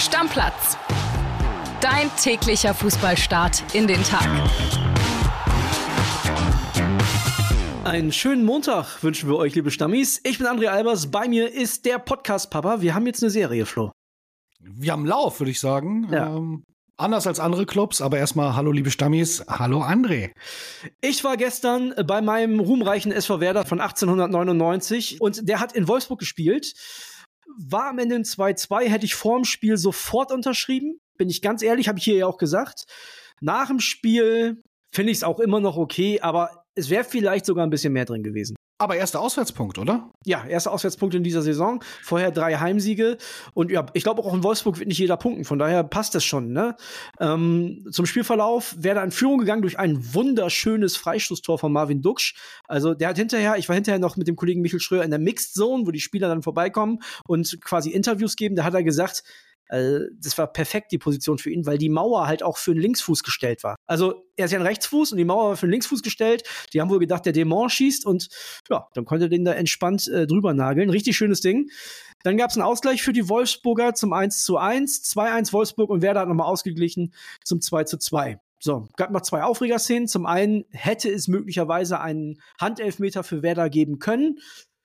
Stammplatz. 0.00 0.78
Dein 1.82 2.10
täglicher 2.16 2.72
Fußballstart 2.72 3.74
in 3.74 3.86
den 3.86 4.02
Tag. 4.02 4.26
Einen 7.84 8.10
schönen 8.10 8.46
Montag 8.46 9.02
wünschen 9.02 9.28
wir 9.28 9.36
euch, 9.36 9.54
liebe 9.54 9.70
Stammis. 9.70 10.18
Ich 10.24 10.38
bin 10.38 10.46
André 10.46 10.68
Albers, 10.68 11.10
bei 11.10 11.28
mir 11.28 11.52
ist 11.52 11.84
der 11.84 11.98
Podcast-Papa. 11.98 12.80
Wir 12.80 12.94
haben 12.94 13.06
jetzt 13.06 13.22
eine 13.22 13.30
Serie, 13.30 13.66
Flo. 13.66 13.92
Wir 14.58 14.92
haben 14.92 15.04
Lauf, 15.04 15.38
würde 15.38 15.50
ich 15.50 15.60
sagen. 15.60 16.08
Ja. 16.10 16.34
Ähm, 16.34 16.64
anders 16.96 17.26
als 17.26 17.38
andere 17.38 17.66
Clubs, 17.66 18.00
aber 18.00 18.16
erstmal 18.16 18.56
hallo 18.56 18.72
liebe 18.72 18.90
Stammis, 18.90 19.44
hallo 19.48 19.82
André. 19.82 20.30
Ich 21.02 21.24
war 21.24 21.36
gestern 21.36 21.94
bei 22.06 22.22
meinem 22.22 22.58
ruhmreichen 22.60 23.12
SV 23.12 23.40
Werder 23.40 23.66
von 23.66 23.80
1899 23.80 25.20
und 25.20 25.46
der 25.46 25.60
hat 25.60 25.72
in 25.72 25.88
Wolfsburg 25.88 26.20
gespielt. 26.20 26.72
War 27.58 27.90
am 27.90 27.98
Ende 27.98 28.16
ein 28.16 28.24
2-2, 28.24 28.88
hätte 28.88 29.04
ich 29.04 29.14
vorm 29.14 29.44
Spiel 29.44 29.76
sofort 29.76 30.32
unterschrieben. 30.32 31.00
Bin 31.16 31.28
ich 31.28 31.42
ganz 31.42 31.62
ehrlich, 31.62 31.88
habe 31.88 31.98
ich 31.98 32.04
hier 32.04 32.16
ja 32.16 32.26
auch 32.26 32.38
gesagt. 32.38 32.84
Nach 33.40 33.68
dem 33.68 33.80
Spiel 33.80 34.62
finde 34.92 35.12
ich 35.12 35.18
es 35.18 35.24
auch 35.24 35.40
immer 35.40 35.60
noch 35.60 35.76
okay, 35.76 36.20
aber 36.20 36.64
es 36.74 36.90
wäre 36.90 37.04
vielleicht 37.04 37.46
sogar 37.46 37.66
ein 37.66 37.70
bisschen 37.70 37.92
mehr 37.92 38.04
drin 38.04 38.22
gewesen. 38.22 38.56
Aber 38.80 38.96
erster 38.96 39.20
Auswärtspunkt, 39.20 39.76
oder? 39.76 40.10
Ja, 40.24 40.42
erster 40.46 40.72
Auswärtspunkt 40.72 41.14
in 41.14 41.22
dieser 41.22 41.42
Saison. 41.42 41.84
Vorher 42.02 42.30
drei 42.30 42.56
Heimsiege. 42.56 43.18
Und 43.52 43.70
ja, 43.70 43.84
ich 43.92 44.04
glaube 44.04 44.22
auch 44.22 44.32
in 44.32 44.42
Wolfsburg 44.42 44.78
wird 44.78 44.88
nicht 44.88 44.96
jeder 44.96 45.18
punkten. 45.18 45.44
Von 45.44 45.58
daher 45.58 45.84
passt 45.84 46.14
das 46.14 46.24
schon. 46.24 46.54
Ne? 46.54 46.76
Ähm, 47.18 47.86
zum 47.90 48.06
Spielverlauf 48.06 48.74
wäre 48.78 48.94
da 48.94 49.04
in 49.04 49.10
Führung 49.10 49.38
gegangen 49.38 49.60
durch 49.60 49.78
ein 49.78 50.14
wunderschönes 50.14 50.96
Freistoßtor 50.96 51.58
von 51.58 51.70
Marvin 51.72 52.00
Duksch. 52.00 52.34
Also 52.68 52.94
der 52.94 53.08
hat 53.08 53.18
hinterher, 53.18 53.58
ich 53.58 53.68
war 53.68 53.74
hinterher 53.74 53.98
noch 53.98 54.16
mit 54.16 54.28
dem 54.28 54.36
Kollegen 54.36 54.62
Michel 54.62 54.80
Schröer 54.80 55.04
in 55.04 55.10
der 55.10 55.20
Mixed 55.20 55.52
Zone, 55.52 55.86
wo 55.86 55.90
die 55.90 56.00
Spieler 56.00 56.28
dann 56.28 56.42
vorbeikommen 56.42 57.00
und 57.26 57.60
quasi 57.60 57.90
Interviews 57.90 58.34
geben. 58.34 58.56
Da 58.56 58.64
hat 58.64 58.72
er 58.72 58.82
gesagt, 58.82 59.24
äh, 59.70 60.00
das 60.20 60.36
war 60.36 60.52
perfekt 60.52 60.92
die 60.92 60.98
Position 60.98 61.38
für 61.38 61.50
ihn, 61.50 61.66
weil 61.66 61.78
die 61.78 61.88
Mauer 61.88 62.26
halt 62.26 62.42
auch 62.42 62.58
für 62.58 62.72
einen 62.72 62.80
Linksfuß 62.80 63.22
gestellt 63.22 63.62
war. 63.62 63.76
Also 63.86 64.24
er 64.36 64.46
ist 64.46 64.50
ja 64.50 64.58
ein 64.58 64.66
Rechtsfuß 64.66 65.12
und 65.12 65.18
die 65.18 65.24
Mauer 65.24 65.50
war 65.50 65.56
für 65.56 65.64
einen 65.64 65.72
Linksfuß 65.72 66.02
gestellt. 66.02 66.42
Die 66.72 66.80
haben 66.80 66.90
wohl 66.90 66.98
gedacht, 66.98 67.24
der 67.24 67.32
Dämon 67.32 67.70
schießt 67.70 68.04
und 68.04 68.28
ja, 68.68 68.88
dann 68.94 69.04
konnte 69.04 69.26
er 69.26 69.28
den 69.28 69.44
da 69.44 69.52
entspannt 69.52 70.08
äh, 70.08 70.26
drüber 70.26 70.54
nageln. 70.54 70.90
Richtig 70.90 71.16
schönes 71.16 71.40
Ding. 71.40 71.70
Dann 72.22 72.36
gab 72.36 72.50
es 72.50 72.56
einen 72.56 72.66
Ausgleich 72.66 73.02
für 73.02 73.12
die 73.12 73.28
Wolfsburger 73.28 73.94
zum 73.94 74.12
1 74.12 74.42
zu 74.42 74.56
1. 74.56 75.04
2-1 75.04 75.52
Wolfsburg 75.52 75.90
und 75.90 76.02
Werder 76.02 76.20
hat 76.20 76.28
nochmal 76.28 76.48
ausgeglichen 76.48 77.14
zum 77.44 77.60
2 77.60 77.84
zu 77.84 77.98
2. 77.98 78.38
So, 78.62 78.88
gab 78.96 79.10
noch 79.10 79.22
zwei 79.22 79.42
Aufregerszenen. 79.42 80.06
Zum 80.06 80.26
einen 80.26 80.66
hätte 80.70 81.10
es 81.10 81.28
möglicherweise 81.28 81.98
einen 82.00 82.42
Handelfmeter 82.60 83.24
für 83.24 83.42
Werder 83.42 83.70
geben 83.70 83.98
können. 83.98 84.38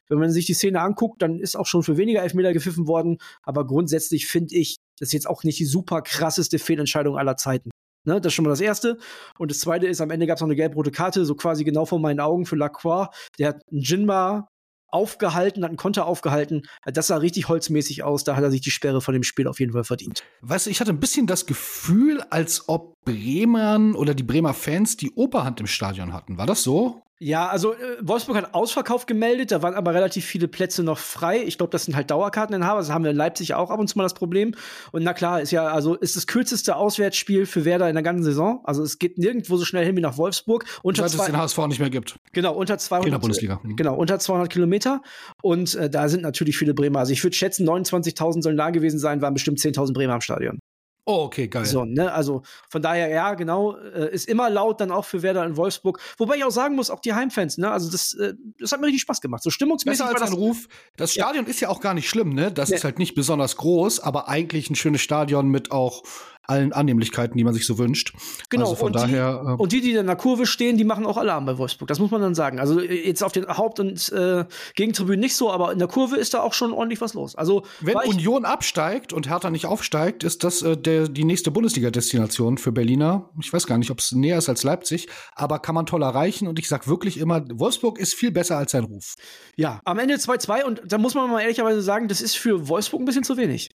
Wenn 0.09 0.19
man 0.19 0.31
sich 0.31 0.45
die 0.45 0.53
Szene 0.53 0.81
anguckt, 0.81 1.21
dann 1.21 1.39
ist 1.39 1.55
auch 1.55 1.65
schon 1.65 1.83
für 1.83 1.97
weniger 1.97 2.21
Elfmeter 2.21 2.53
gepfiffen 2.53 2.87
worden. 2.87 3.17
Aber 3.43 3.65
grundsätzlich 3.65 4.27
finde 4.27 4.55
ich, 4.55 4.77
das 4.99 5.09
ist 5.09 5.13
jetzt 5.13 5.29
auch 5.29 5.43
nicht 5.43 5.59
die 5.59 5.65
super 5.65 6.01
krasseste 6.01 6.59
Fehlentscheidung 6.59 7.17
aller 7.17 7.37
Zeiten. 7.37 7.71
Ne, 8.05 8.21
das 8.21 8.31
ist 8.31 8.33
schon 8.35 8.45
mal 8.45 8.51
das 8.51 8.61
Erste. 8.61 8.97
Und 9.39 9.49
das 9.49 9.59
Zweite 9.59 9.87
ist, 9.87 9.99
am 9.99 10.11
Ende 10.11 10.27
gab 10.27 10.35
es 10.35 10.41
noch 10.41 10.47
eine 10.47 10.55
gelb-rote 10.55 10.91
Karte, 10.91 11.25
so 11.25 11.35
quasi 11.35 11.63
genau 11.63 11.85
vor 11.85 11.99
meinen 11.99 12.19
Augen 12.19 12.45
für 12.45 12.55
Lacroix. 12.55 13.09
Der 13.39 13.49
hat 13.49 13.61
einen 13.71 13.81
Jinma 13.81 14.47
aufgehalten, 14.95 15.63
hat 15.63 15.69
einen 15.69 15.77
Konter 15.77 16.05
aufgehalten. 16.05 16.67
Das 16.85 17.07
sah 17.07 17.17
richtig 17.17 17.49
holzmäßig 17.49 18.03
aus. 18.03 18.23
Da 18.23 18.35
hat 18.35 18.43
er 18.43 18.51
sich 18.51 18.61
die 18.61 18.71
Sperre 18.71 19.01
von 19.01 19.13
dem 19.13 19.23
Spiel 19.23 19.47
auf 19.47 19.59
jeden 19.59 19.73
Fall 19.73 19.83
verdient. 19.83 20.23
Weißt 20.41 20.67
du, 20.67 20.69
ich 20.69 20.79
hatte 20.79 20.91
ein 20.91 20.99
bisschen 20.99 21.27
das 21.27 21.45
Gefühl, 21.47 22.21
als 22.29 22.69
ob 22.69 22.94
Bremern 23.05 23.95
oder 23.95 24.13
die 24.13 24.23
Bremer 24.23 24.53
Fans 24.53 24.97
die 24.97 25.11
Oberhand 25.11 25.59
im 25.59 25.67
Stadion 25.67 26.13
hatten. 26.13 26.37
War 26.37 26.47
das 26.47 26.63
so? 26.63 27.01
Ja, 27.17 27.47
also 27.47 27.73
äh, 27.73 27.77
Wolfsburg 28.01 28.35
hat 28.35 28.53
Ausverkauf 28.53 29.05
gemeldet, 29.05 29.51
da 29.51 29.61
waren 29.61 29.73
aber 29.73 29.93
relativ 29.93 30.25
viele 30.25 30.49
Plätze 30.49 30.83
noch 30.83 30.97
frei. 30.97 31.41
Ich 31.45 31.57
glaube, 31.57 31.71
das 31.71 31.85
sind 31.85 31.95
halt 31.95 32.11
Dauerkarteninhaber, 32.11 32.79
das 32.79 32.89
haben 32.89 33.05
wir 33.05 33.11
in 33.11 33.17
Leipzig 33.17 33.53
auch 33.53 33.69
ab 33.69 33.79
und 33.79 33.87
zu 33.87 33.97
mal 33.97 34.03
das 34.03 34.13
Problem. 34.13 34.53
Und 34.91 35.03
na 35.03 35.13
klar, 35.13 35.39
ist 35.39 35.51
ja, 35.51 35.67
also 35.67 35.95
ist 35.95 36.17
das 36.17 36.27
kürzeste 36.27 36.75
Auswärtsspiel 36.75 37.45
für 37.45 37.63
Werder 37.63 37.87
in 37.87 37.95
der 37.95 38.03
ganzen 38.03 38.23
Saison. 38.23 38.59
Also 38.65 38.83
es 38.83 38.99
geht 38.99 39.17
nirgendwo 39.17 39.55
so 39.55 39.63
schnell 39.63 39.85
hin 39.85 39.95
wie 39.95 40.01
nach 40.01 40.17
Wolfsburg. 40.17 40.65
Unter 40.83 41.07
Seit 41.07 41.21
es 41.21 41.25
den 41.25 41.38
HSV 41.38 41.57
nicht 41.67 41.79
mehr 41.79 41.89
gibt. 41.89 42.17
genau, 42.33 42.53
unter 42.53 42.77
200. 42.77 43.05
In 43.05 43.11
der 43.11 43.19
Bundesliga. 43.19 43.61
Mhm. 43.63 43.77
Genau, 43.77 43.95
unter 43.95 44.19
200 44.19 44.51
Kilometer. 44.51 45.01
Und 45.41 45.73
äh, 45.75 45.89
da 45.89 46.09
sind 46.09 46.21
natürlich 46.21 46.57
viele 46.57 46.73
Bremer. 46.73 46.99
Also 46.99 47.13
ich 47.13 47.23
würde 47.23 47.35
schätzen, 47.35 47.65
29.000 47.67 48.41
sollen 48.41 48.57
da 48.57 48.71
gewesen 48.71 48.99
sein, 48.99 49.21
waren 49.21 49.33
bestimmt 49.33 49.59
10.000 49.59 49.94
Bremer 49.94 50.15
am 50.15 50.21
Stadion. 50.21 50.59
Oh, 51.07 51.25
okay, 51.25 51.47
geil. 51.47 51.66
So, 51.66 51.85
ne, 51.85 52.11
also 52.11 52.41
von 52.67 52.81
daher, 52.81 53.07
ja, 53.09 53.35
genau, 53.35 53.75
äh, 53.77 54.11
ist 54.11 54.27
immer 54.27 54.49
laut 54.49 54.81
dann 54.81 54.89
auch 54.91 55.05
für 55.05 55.21
Werder 55.21 55.45
in 55.45 55.55
Wolfsburg. 55.55 55.99
Wobei 56.17 56.38
ich 56.38 56.43
auch 56.43 56.49
sagen 56.51 56.75
muss, 56.75 56.89
auch 56.89 56.99
die 56.99 57.13
Heimfans, 57.13 57.59
ne, 57.59 57.69
also 57.69 57.91
das, 57.91 58.16
äh, 58.16 58.33
das 58.59 58.71
hat 58.71 58.81
mir 58.81 58.88
richtig 58.88 59.01
Spaß 59.03 59.21
gemacht. 59.21 59.44
So 59.44 59.51
stimmungsmäßig 59.51 59.99
Besser 59.99 60.05
war 60.15 60.21
als 60.21 60.31
das. 60.31 60.31
ein 60.31 60.44
Ruf. 60.44 60.67
Das 60.97 61.13
Stadion 61.13 61.45
ist 61.45 61.59
ja 61.59 61.69
auch 61.69 61.79
gar 61.79 61.94
nicht 61.94 62.09
schlimm, 62.09 62.33
ne? 62.33 62.51
Das 62.51 62.69
Nee. 62.69 62.77
ist 62.77 62.83
halt 62.83 62.97
nicht 62.97 63.13
besonders 63.13 63.55
groß, 63.57 63.99
aber 63.99 64.29
eigentlich 64.29 64.69
ein 64.71 64.75
schönes 64.75 65.01
Stadion 65.01 65.47
mit 65.49 65.71
auch 65.71 66.01
allen 66.47 66.73
Annehmlichkeiten, 66.73 67.38
die 67.38 67.44
man 67.44 67.53
sich 67.53 67.66
so 67.66 67.78
wünscht. 67.78 68.13
Genau, 68.50 68.66
Also 68.66 68.75
von 68.75 68.88
und 68.88 68.95
daher. 68.95 69.41
Die, 69.44 69.50
äh, 69.51 69.56
und 69.56 69.72
die, 69.72 69.81
die 69.81 69.91
in 69.94 70.06
der 70.07 70.16
Kurve 70.16 70.45
stehen, 70.45 70.78
die 70.78 70.83
machen 70.83 71.06
auch 71.06 71.17
Alarm 71.17 71.45
bei 71.45 71.57
Wolfsburg. 71.57 71.88
Das 71.88 72.00
muss 72.00 72.11
man 72.11 72.22
dann 72.22 72.35
sagen. 72.35 72.59
Also 72.59 72.79
äh, 72.79 73.07
jetzt 73.07 73.23
auf 73.23 73.31
den 73.31 73.47
Haupt- 73.47 73.79
und 73.79 74.11
äh, 74.11 74.45
Gegentribünen 74.75 75.19
nicht 75.19 75.35
so, 75.35 75.51
aber 75.51 75.72
in 75.72 75.79
der 75.79 75.88
Kurve 75.88 76.17
ist 76.17 76.33
da 76.33 76.41
auch 76.41 76.53
schon 76.53 76.72
ordentlich 76.72 77.01
was 77.01 77.13
los. 77.13 77.35
Also 77.35 77.63
Wenn 77.81 77.95
Union 77.97 78.45
absteigt 78.45 79.13
und 79.13 79.29
Hertha 79.29 79.50
nicht 79.50 79.66
aufsteigt, 79.66 80.23
ist 80.23 80.44
das 80.44 80.61
äh, 80.61 80.78
der, 80.78 81.07
die 81.07 81.23
nächste 81.23 81.51
Bundesliga-Destination 81.51 82.57
für 82.57 82.72
Berliner. 82.72 83.29
Ich 83.41 83.51
weiß 83.51 83.67
gar 83.67 83.77
nicht, 83.77 83.91
ob 83.91 84.00
es 84.00 84.12
näher 84.12 84.38
ist 84.38 84.50
als 84.50 84.63
Leipzig, 84.63 85.07
aber 85.35 85.59
kann 85.59 85.75
man 85.75 85.85
toll 85.85 86.03
erreichen. 86.03 86.47
Und 86.47 86.59
ich 86.59 86.67
sag 86.67 86.88
wirklich 86.88 87.17
immer, 87.17 87.44
Wolfsburg 87.53 88.00
ist 88.00 88.13
viel 88.13 88.31
besser 88.31 88.57
als 88.57 88.72
sein 88.72 88.83
Ruf. 88.83 89.16
ja, 89.56 89.79
am 89.85 90.00
Ende 90.00 90.16
2-2 90.16 90.63
und 90.63 90.81
da 90.85 90.97
muss 90.97 91.16
man 91.16 91.29
mal 91.29 91.41
ehrlicherweise 91.41 91.81
sagen, 91.81 92.07
das 92.07 92.22
ist 92.22 92.35
für 92.35 92.67
Wolfsburg 92.67 93.01
ein 93.01 93.06
bisschen 93.06 93.23
zu 93.23 93.38
wenig. 93.38 93.69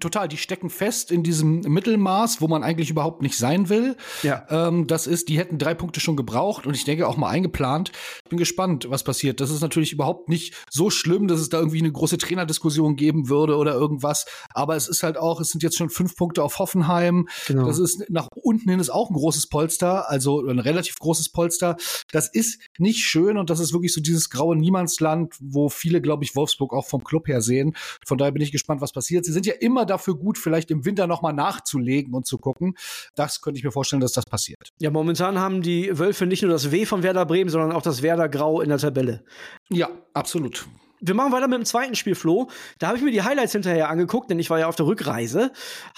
Total, 0.00 0.28
die 0.28 0.36
stecken 0.36 0.70
fest 0.70 1.10
in 1.10 1.22
diesem 1.22 1.60
Mittelmaß, 1.60 2.40
wo 2.40 2.48
man 2.48 2.62
eigentlich 2.62 2.90
überhaupt 2.90 3.22
nicht 3.22 3.36
sein 3.36 3.68
will. 3.68 3.96
Ja. 4.22 4.46
Ähm, 4.50 4.86
das 4.86 5.06
ist, 5.06 5.28
die 5.28 5.38
hätten 5.38 5.58
drei 5.58 5.74
Punkte 5.74 6.00
schon 6.00 6.16
gebraucht 6.16 6.66
und 6.66 6.74
ich 6.74 6.84
denke 6.84 7.06
auch 7.06 7.16
mal 7.16 7.28
eingeplant. 7.28 7.92
Bin 8.28 8.38
gespannt, 8.38 8.86
was 8.88 9.04
passiert. 9.04 9.40
Das 9.40 9.50
ist 9.50 9.60
natürlich 9.60 9.92
überhaupt 9.92 10.28
nicht 10.28 10.54
so 10.70 10.90
schlimm, 10.90 11.28
dass 11.28 11.40
es 11.40 11.48
da 11.48 11.58
irgendwie 11.58 11.80
eine 11.80 11.92
große 11.92 12.18
Trainerdiskussion 12.18 12.96
geben 12.96 13.28
würde 13.28 13.56
oder 13.56 13.74
irgendwas. 13.74 14.26
Aber 14.50 14.76
es 14.76 14.88
ist 14.88 15.02
halt 15.02 15.16
auch, 15.16 15.40
es 15.40 15.50
sind 15.50 15.62
jetzt 15.62 15.76
schon 15.76 15.90
fünf 15.90 16.16
Punkte 16.16 16.42
auf 16.42 16.58
Hoffenheim. 16.58 17.28
Genau. 17.46 17.66
Das 17.66 17.78
ist 17.78 18.08
nach 18.10 18.28
unten 18.34 18.70
hin 18.70 18.80
ist 18.80 18.90
auch 18.90 19.10
ein 19.10 19.14
großes 19.14 19.48
Polster, 19.48 20.10
also 20.10 20.46
ein 20.46 20.58
relativ 20.58 20.96
großes 20.98 21.30
Polster. 21.30 21.76
Das 22.10 22.28
ist 22.28 22.60
nicht 22.78 23.00
schön 23.00 23.36
und 23.36 23.50
das 23.50 23.60
ist 23.60 23.72
wirklich 23.72 23.92
so 23.92 24.00
dieses 24.00 24.30
graue 24.30 24.56
Niemandsland, 24.56 25.34
wo 25.40 25.68
viele, 25.68 26.00
glaube 26.00 26.24
ich, 26.24 26.34
Wolfsburg 26.36 26.72
auch 26.72 26.86
vom 26.86 27.04
Club 27.04 27.28
her 27.28 27.40
sehen. 27.40 27.74
Von 28.06 28.18
daher 28.18 28.32
bin 28.32 28.42
ich 28.42 28.52
gespannt, 28.52 28.80
was 28.80 28.92
passiert. 28.92 29.24
Sie 29.24 29.32
sind 29.32 29.46
ja 29.46 29.54
immer 29.60 29.81
dafür 29.84 30.16
gut, 30.16 30.38
vielleicht 30.38 30.70
im 30.70 30.84
Winter 30.84 31.06
noch 31.06 31.22
mal 31.22 31.32
nachzulegen 31.32 32.14
und 32.14 32.26
zu 32.26 32.38
gucken. 32.38 32.74
Das 33.14 33.40
könnte 33.40 33.58
ich 33.58 33.64
mir 33.64 33.72
vorstellen, 33.72 34.00
dass 34.00 34.12
das 34.12 34.26
passiert. 34.26 34.70
Ja, 34.80 34.90
momentan 34.90 35.38
haben 35.38 35.62
die 35.62 35.98
Wölfe 35.98 36.26
nicht 36.26 36.42
nur 36.42 36.50
das 36.50 36.70
W 36.70 36.86
von 36.86 37.02
Werder 37.02 37.26
Bremen, 37.26 37.50
sondern 37.50 37.72
auch 37.72 37.82
das 37.82 38.02
Werder 38.02 38.28
Grau 38.28 38.60
in 38.60 38.68
der 38.68 38.78
Tabelle. 38.78 39.24
Ja, 39.68 39.88
absolut. 40.14 40.66
Wir 41.04 41.14
machen 41.14 41.32
weiter 41.32 41.48
mit 41.48 41.58
dem 41.58 41.64
zweiten 41.64 41.96
Spiel, 41.96 42.14
Flo. 42.14 42.48
Da 42.78 42.86
habe 42.86 42.96
ich 42.96 43.02
mir 43.02 43.10
die 43.10 43.22
Highlights 43.22 43.50
hinterher 43.50 43.90
angeguckt, 43.90 44.30
denn 44.30 44.38
ich 44.38 44.50
war 44.50 44.60
ja 44.60 44.68
auf 44.68 44.76
der 44.76 44.86
Rückreise. 44.86 45.50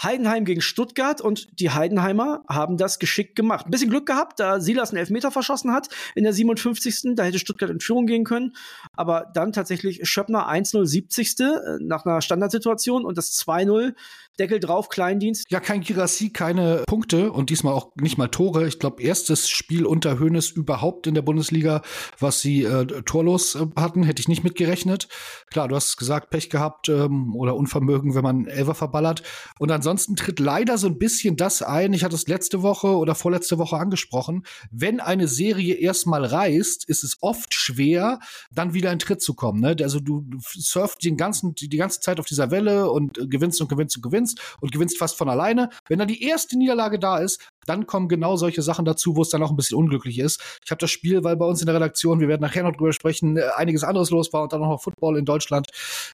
Heidenheim 0.03 0.47
gegen 0.47 0.63
Stuttgart 0.63 1.21
und 1.21 1.61
die 1.61 1.71
Heidenheimer 1.71 2.43
haben 2.49 2.79
das 2.79 2.99
geschickt 2.99 3.37
gemacht. 3.37 3.67
Ein 3.67 3.71
bisschen 3.71 3.91
Glück 3.91 4.07
gehabt, 4.07 4.41
da 4.41 4.61
Silas 4.61 4.91
einen 4.91 5.01
Elfmeter 5.01 5.31
verschossen 5.31 5.73
hat 5.73 5.89
in 6.15 6.25
der 6.25 6.33
57. 6.33 7.17
Da 7.17 7.25
hätte 7.25 7.39
Stuttgart 7.39 7.69
in 7.69 7.81
Führung 7.81 8.07
gehen 8.07 8.25
können. 8.25 8.57
Aber 8.95 9.31
dann 9.35 9.53
tatsächlich 9.53 10.09
Schöppner 10.09 10.51
1-0 10.51 10.87
70. 10.87 11.41
äh, 11.41 11.79
nach 11.81 12.07
einer 12.07 12.23
Standardsituation 12.23 13.05
und 13.05 13.19
das 13.19 13.39
2-0 13.39 13.93
Deckel 14.39 14.61
drauf, 14.61 14.89
Kleindienst. 14.89 15.45
Ja, 15.49 15.61
kein 15.61 15.81
Girassi, 15.81 16.31
keine 16.31 16.83
Punkte 16.87 17.33
und 17.33 17.51
diesmal 17.51 17.73
auch 17.75 17.93
nicht 17.97 18.19
mal 18.19 18.29
Tore. 18.29 18.67
Ich 18.67 18.79
glaube, 18.79 19.03
erstes 19.03 19.49
Spiel 19.49 19.87
unter 19.87 20.19
Hönes 20.19 20.51
überhaupt 20.51 21.07
in 21.07 21.15
der 21.15 21.23
Bundesliga, 21.23 21.83
was 22.19 22.41
sie 22.41 22.65
äh, 22.65 22.87
torlos 23.03 23.55
äh, 23.55 23.67
hatten, 23.77 24.03
hätte 24.03 24.21
ich 24.21 24.29
nicht 24.29 24.45
mitgerechnet. 24.45 25.09
Klar, 25.51 25.69
du 25.69 25.77
hast 25.77 25.97
gesagt, 25.97 26.31
Pech 26.31 26.51
gehabt 26.51 26.89
ähm, 26.89 27.35
oder 27.37 27.55
Unvermögen, 27.55 28.15
wenn 28.15 28.25
man 28.25 28.47
Elfer 28.47 28.75
verballert. 28.75 29.23
Und 29.59 29.71
ansonsten 29.71 30.17
tritt 30.17 30.41
leider 30.41 30.79
so 30.79 30.89
ein 30.89 30.99
bisschen 30.99 31.37
das 31.37 31.63
ein. 31.63 31.93
Ich 31.93 32.05
hatte 32.05 32.17
es 32.17 32.27
letzte 32.27 32.63
Woche 32.63 32.89
oder 32.89 33.15
vorletzte 33.15 33.59
Woche 33.59 33.77
angesprochen. 33.77 34.45
Wenn 34.71 35.01
eine 35.01 35.29
Serie 35.29 35.75
erstmal 35.75 36.25
reißt, 36.25 36.89
ist 36.89 37.05
es 37.05 37.19
oft 37.21 37.55
schwer, 37.55 38.19
dann 38.51 38.75
wieder 38.75 38.93
in 38.93 38.99
Tritt 38.99 39.23
zu 39.23 39.35
kommen. 39.35 39.61
Ne? 39.61 39.77
Also 39.81 40.01
du, 40.01 40.25
surfst 40.41 41.05
den 41.05 41.17
ganzen, 41.17 41.55
die, 41.55 41.69
die 41.69 41.77
ganze 41.77 42.01
Zeit 42.01 42.19
auf 42.19 42.27
dieser 42.27 42.51
Welle 42.51 42.91
und 42.91 43.19
äh, 43.19 43.27
gewinnst 43.27 43.61
und 43.61 43.69
gewinnst 43.69 43.97
und 43.97 44.03
gewinnst 44.03 44.24
und 44.61 44.73
gewinnst 44.73 44.99
fast 44.99 45.17
von 45.17 45.29
alleine. 45.29 45.69
Wenn 45.89 45.99
dann 45.99 46.09
die 46.09 46.23
erste 46.23 46.57
Niederlage 46.57 46.99
da 46.99 47.19
ist, 47.19 47.41
dann 47.67 47.87
kommen 47.87 48.09
genau 48.09 48.37
solche 48.37 48.63
Sachen 48.63 48.85
dazu, 48.85 49.17
wo 49.17 49.23
es 49.23 49.31
dann 49.31 49.43
auch 49.43 49.51
ein 49.51 49.57
bisschen 49.57 49.79
unglücklich 49.79 50.19
ist. 50.19 50.41
Ich 50.65 50.71
habe 50.71 50.79
das 50.79 50.91
Spiel, 50.91 51.25
weil 51.25 51.37
bei 51.37 51.47
uns 51.47 51.61
in 51.61 51.67
der 51.67 51.75
Redaktion, 51.75 52.21
wir 52.21 52.29
werden 52.29 52.43
nachher 52.43 52.63
noch 52.63 52.77
drüber 52.77 52.93
sprechen, 52.93 53.37
äh, 53.37 53.43
einiges 53.57 53.85
anderes 53.85 54.11
los 54.11 54.33
war 54.33 54.43
und 54.43 54.53
dann 54.53 54.61
noch 54.61 54.83
Football 54.83 55.19
in 55.19 55.25
Deutschland, 55.25 55.69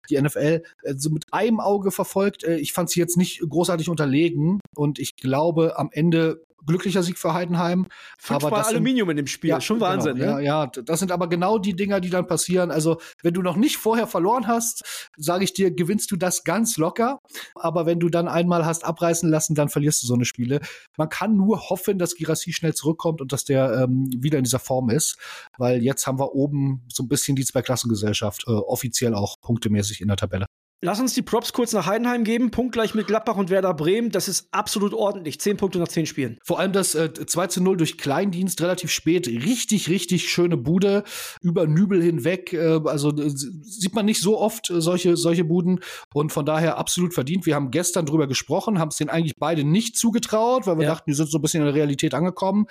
die 0.08 0.20
NFL, 0.20 0.62
äh, 0.82 0.94
so 0.96 1.10
mit 1.10 1.24
einem 1.32 1.60
Auge 1.60 1.90
verfolgt. 1.90 2.44
Äh, 2.44 2.56
ich 2.56 2.72
fand 2.72 2.90
sie 2.90 3.00
jetzt 3.00 3.16
nicht 3.16 3.40
großartig 3.40 3.88
unterlegen 3.88 4.60
und 4.74 4.98
ich 4.98 5.16
glaube, 5.16 5.78
am 5.78 5.90
Ende 5.92 6.44
glücklicher 6.66 7.02
Sieg 7.02 7.18
für 7.18 7.34
Heidenheim. 7.34 7.86
Fünfmal 8.18 8.52
aber 8.52 8.66
Aluminium 8.66 9.08
sind, 9.08 9.12
in 9.12 9.16
dem 9.18 9.26
Spiel, 9.26 9.50
ja, 9.50 9.60
schon 9.60 9.78
genau, 9.78 9.90
Wahnsinn. 9.90 10.16
Genau, 10.16 10.36
ne? 10.36 10.44
ja, 10.44 10.64
ja, 10.64 10.66
das 10.66 11.00
sind 11.00 11.12
aber 11.12 11.28
genau 11.28 11.58
die 11.58 11.74
Dinger, 11.74 12.00
die 12.00 12.10
dann 12.10 12.26
passieren. 12.26 12.70
Also, 12.70 13.00
wenn 13.22 13.34
du 13.34 13.42
noch 13.42 13.56
nicht 13.56 13.76
vorher 13.76 14.06
verloren 14.06 14.46
hast, 14.46 15.10
sage 15.16 15.44
ich 15.44 15.52
dir, 15.52 15.70
gewinnst 15.70 16.10
du 16.10 16.16
das 16.16 16.44
ganz 16.44 16.76
locker. 16.76 17.20
Aber 17.54 17.86
wenn 17.86 18.00
du 18.00 18.08
dann 18.08 18.28
einmal 18.28 18.64
hast 18.64 18.84
abreißen 18.84 19.28
lassen, 19.28 19.54
dann 19.54 19.68
verlierst 19.68 20.02
du 20.02 20.06
so 20.06 20.14
eine 20.14 20.24
Spiele. 20.24 20.60
Man 20.96 21.08
kann 21.08 21.36
nur 21.36 21.70
hoffen, 21.70 21.98
dass 21.98 22.14
Girassi 22.14 22.52
schnell 22.52 22.74
zurückkommt 22.74 23.20
und 23.20 23.32
dass 23.32 23.44
der 23.44 23.82
ähm, 23.82 24.10
wieder 24.16 24.38
in 24.38 24.44
dieser 24.44 24.58
Form 24.58 24.90
ist, 24.90 25.18
weil 25.58 25.82
jetzt 25.82 26.06
haben 26.06 26.18
wir 26.18 26.34
oben 26.34 26.82
so 26.92 27.02
ein 27.02 27.08
bisschen 27.08 27.36
die 27.36 27.44
Zweiklassengesellschaft, 27.44 28.44
äh, 28.46 28.50
offiziell 28.50 29.14
auch 29.14 29.40
punktemäßig 29.40 30.00
in 30.00 30.08
der 30.08 30.16
Tabelle. 30.16 30.46
Lass 30.82 30.98
uns 30.98 31.12
die 31.12 31.20
Props 31.20 31.52
kurz 31.52 31.74
nach 31.74 31.84
Heidenheim 31.84 32.24
geben. 32.24 32.50
Punktgleich 32.50 32.94
mit 32.94 33.06
Gladbach 33.06 33.36
und 33.36 33.50
Werder 33.50 33.74
Bremen. 33.74 34.10
Das 34.10 34.28
ist 34.28 34.48
absolut 34.50 34.94
ordentlich. 34.94 35.38
Zehn 35.38 35.58
Punkte 35.58 35.78
nach 35.78 35.88
zehn 35.88 36.06
Spielen. 36.06 36.38
Vor 36.42 36.58
allem 36.58 36.72
das 36.72 36.94
äh, 36.94 37.12
2 37.12 37.48
zu 37.48 37.62
0 37.62 37.76
durch 37.76 37.98
Kleindienst 37.98 38.62
relativ 38.62 38.90
spät. 38.90 39.28
Richtig, 39.28 39.90
richtig 39.90 40.30
schöne 40.30 40.56
Bude. 40.56 41.04
Über 41.42 41.66
Nübel 41.66 42.02
hinweg. 42.02 42.54
Äh, 42.54 42.80
also 42.86 43.10
äh, 43.10 43.28
sieht 43.28 43.94
man 43.94 44.06
nicht 44.06 44.22
so 44.22 44.38
oft 44.38 44.70
äh, 44.70 44.80
solche, 44.80 45.18
solche 45.18 45.44
Buden. 45.44 45.80
Und 46.14 46.32
von 46.32 46.46
daher 46.46 46.78
absolut 46.78 47.12
verdient. 47.12 47.44
Wir 47.44 47.56
haben 47.56 47.70
gestern 47.70 48.06
drüber 48.06 48.26
gesprochen, 48.26 48.78
haben 48.78 48.88
es 48.88 48.96
denen 48.96 49.10
eigentlich 49.10 49.36
beide 49.38 49.64
nicht 49.64 49.98
zugetraut, 49.98 50.66
weil 50.66 50.78
wir 50.78 50.84
ja. 50.84 50.92
dachten, 50.92 51.10
die 51.10 51.14
sind 51.14 51.30
so 51.30 51.36
ein 51.36 51.42
bisschen 51.42 51.60
in 51.60 51.66
der 51.66 51.74
Realität 51.74 52.14
angekommen. 52.14 52.64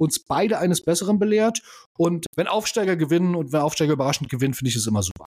Uns 0.00 0.18
beide 0.18 0.58
eines 0.58 0.82
Besseren 0.82 1.20
belehrt. 1.20 1.60
Und 1.96 2.26
wenn 2.34 2.48
Aufsteiger 2.48 2.96
gewinnen 2.96 3.36
und 3.36 3.52
wenn 3.52 3.60
Aufsteiger 3.60 3.92
überraschend 3.92 4.30
gewinnen, 4.30 4.54
finde 4.54 4.70
ich 4.70 4.76
es 4.76 4.88
immer 4.88 5.04
super. 5.04 5.26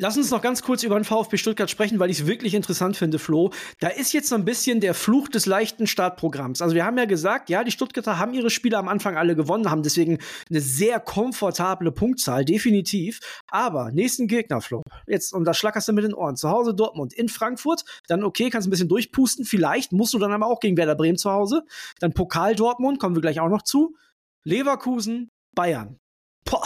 Lass 0.00 0.16
uns 0.16 0.30
noch 0.30 0.42
ganz 0.42 0.62
kurz 0.62 0.84
über 0.84 0.94
den 0.94 1.02
VfB 1.02 1.38
Stuttgart 1.38 1.68
sprechen, 1.68 1.98
weil 1.98 2.08
ich 2.08 2.20
es 2.20 2.26
wirklich 2.28 2.54
interessant 2.54 2.96
finde, 2.96 3.18
Flo. 3.18 3.50
Da 3.80 3.88
ist 3.88 4.12
jetzt 4.12 4.28
so 4.28 4.36
ein 4.36 4.44
bisschen 4.44 4.78
der 4.78 4.94
Fluch 4.94 5.26
des 5.26 5.44
leichten 5.44 5.88
Startprogramms. 5.88 6.62
Also 6.62 6.76
wir 6.76 6.84
haben 6.84 6.96
ja 6.96 7.04
gesagt, 7.04 7.50
ja, 7.50 7.64
die 7.64 7.72
Stuttgarter 7.72 8.16
haben 8.16 8.32
ihre 8.32 8.48
Spiele 8.48 8.78
am 8.78 8.86
Anfang 8.86 9.16
alle 9.16 9.34
gewonnen, 9.34 9.72
haben 9.72 9.82
deswegen 9.82 10.18
eine 10.48 10.60
sehr 10.60 11.00
komfortable 11.00 11.90
Punktzahl, 11.90 12.44
definitiv. 12.44 13.18
Aber 13.48 13.90
nächsten 13.90 14.28
Gegner, 14.28 14.60
Flo. 14.60 14.82
Jetzt, 15.08 15.34
und 15.34 15.44
da 15.44 15.52
schlackerst 15.52 15.88
du 15.88 15.92
mit 15.92 16.04
den 16.04 16.14
Ohren. 16.14 16.36
Zu 16.36 16.48
Hause 16.48 16.74
Dortmund, 16.74 17.12
in 17.12 17.28
Frankfurt, 17.28 17.84
dann 18.06 18.22
okay, 18.22 18.50
kannst 18.50 18.68
ein 18.68 18.70
bisschen 18.70 18.88
durchpusten. 18.88 19.44
Vielleicht 19.44 19.90
musst 19.90 20.14
du 20.14 20.20
dann 20.20 20.30
aber 20.30 20.46
auch 20.46 20.60
gegen 20.60 20.76
Werder 20.76 20.94
Bremen 20.94 21.18
zu 21.18 21.32
Hause. 21.32 21.64
Dann 21.98 22.12
Pokal 22.12 22.54
Dortmund, 22.54 23.00
kommen 23.00 23.16
wir 23.16 23.22
gleich 23.22 23.40
auch 23.40 23.48
noch 23.48 23.62
zu. 23.62 23.96
Leverkusen, 24.44 25.28
Bayern. 25.56 25.98
Boah, 26.44 26.62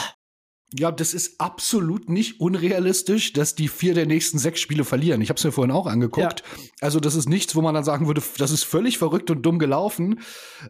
ja, 0.74 0.90
das 0.90 1.14
ist 1.14 1.40
absolut 1.40 2.08
nicht 2.08 2.40
unrealistisch, 2.40 3.32
dass 3.32 3.54
die 3.54 3.68
vier 3.68 3.94
der 3.94 4.06
nächsten 4.06 4.38
sechs 4.38 4.60
Spiele 4.60 4.84
verlieren. 4.84 5.20
Ich 5.20 5.28
habe 5.28 5.38
es 5.38 5.44
mir 5.44 5.52
vorhin 5.52 5.70
auch 5.70 5.86
angeguckt. 5.86 6.40
Ja. 6.40 6.62
Also 6.80 7.00
das 7.00 7.14
ist 7.14 7.28
nichts, 7.28 7.54
wo 7.54 7.62
man 7.62 7.74
dann 7.74 7.84
sagen 7.84 8.06
würde, 8.06 8.22
das 8.38 8.50
ist 8.50 8.64
völlig 8.64 8.98
verrückt 8.98 9.30
und 9.30 9.42
dumm 9.42 9.58
gelaufen. 9.58 10.20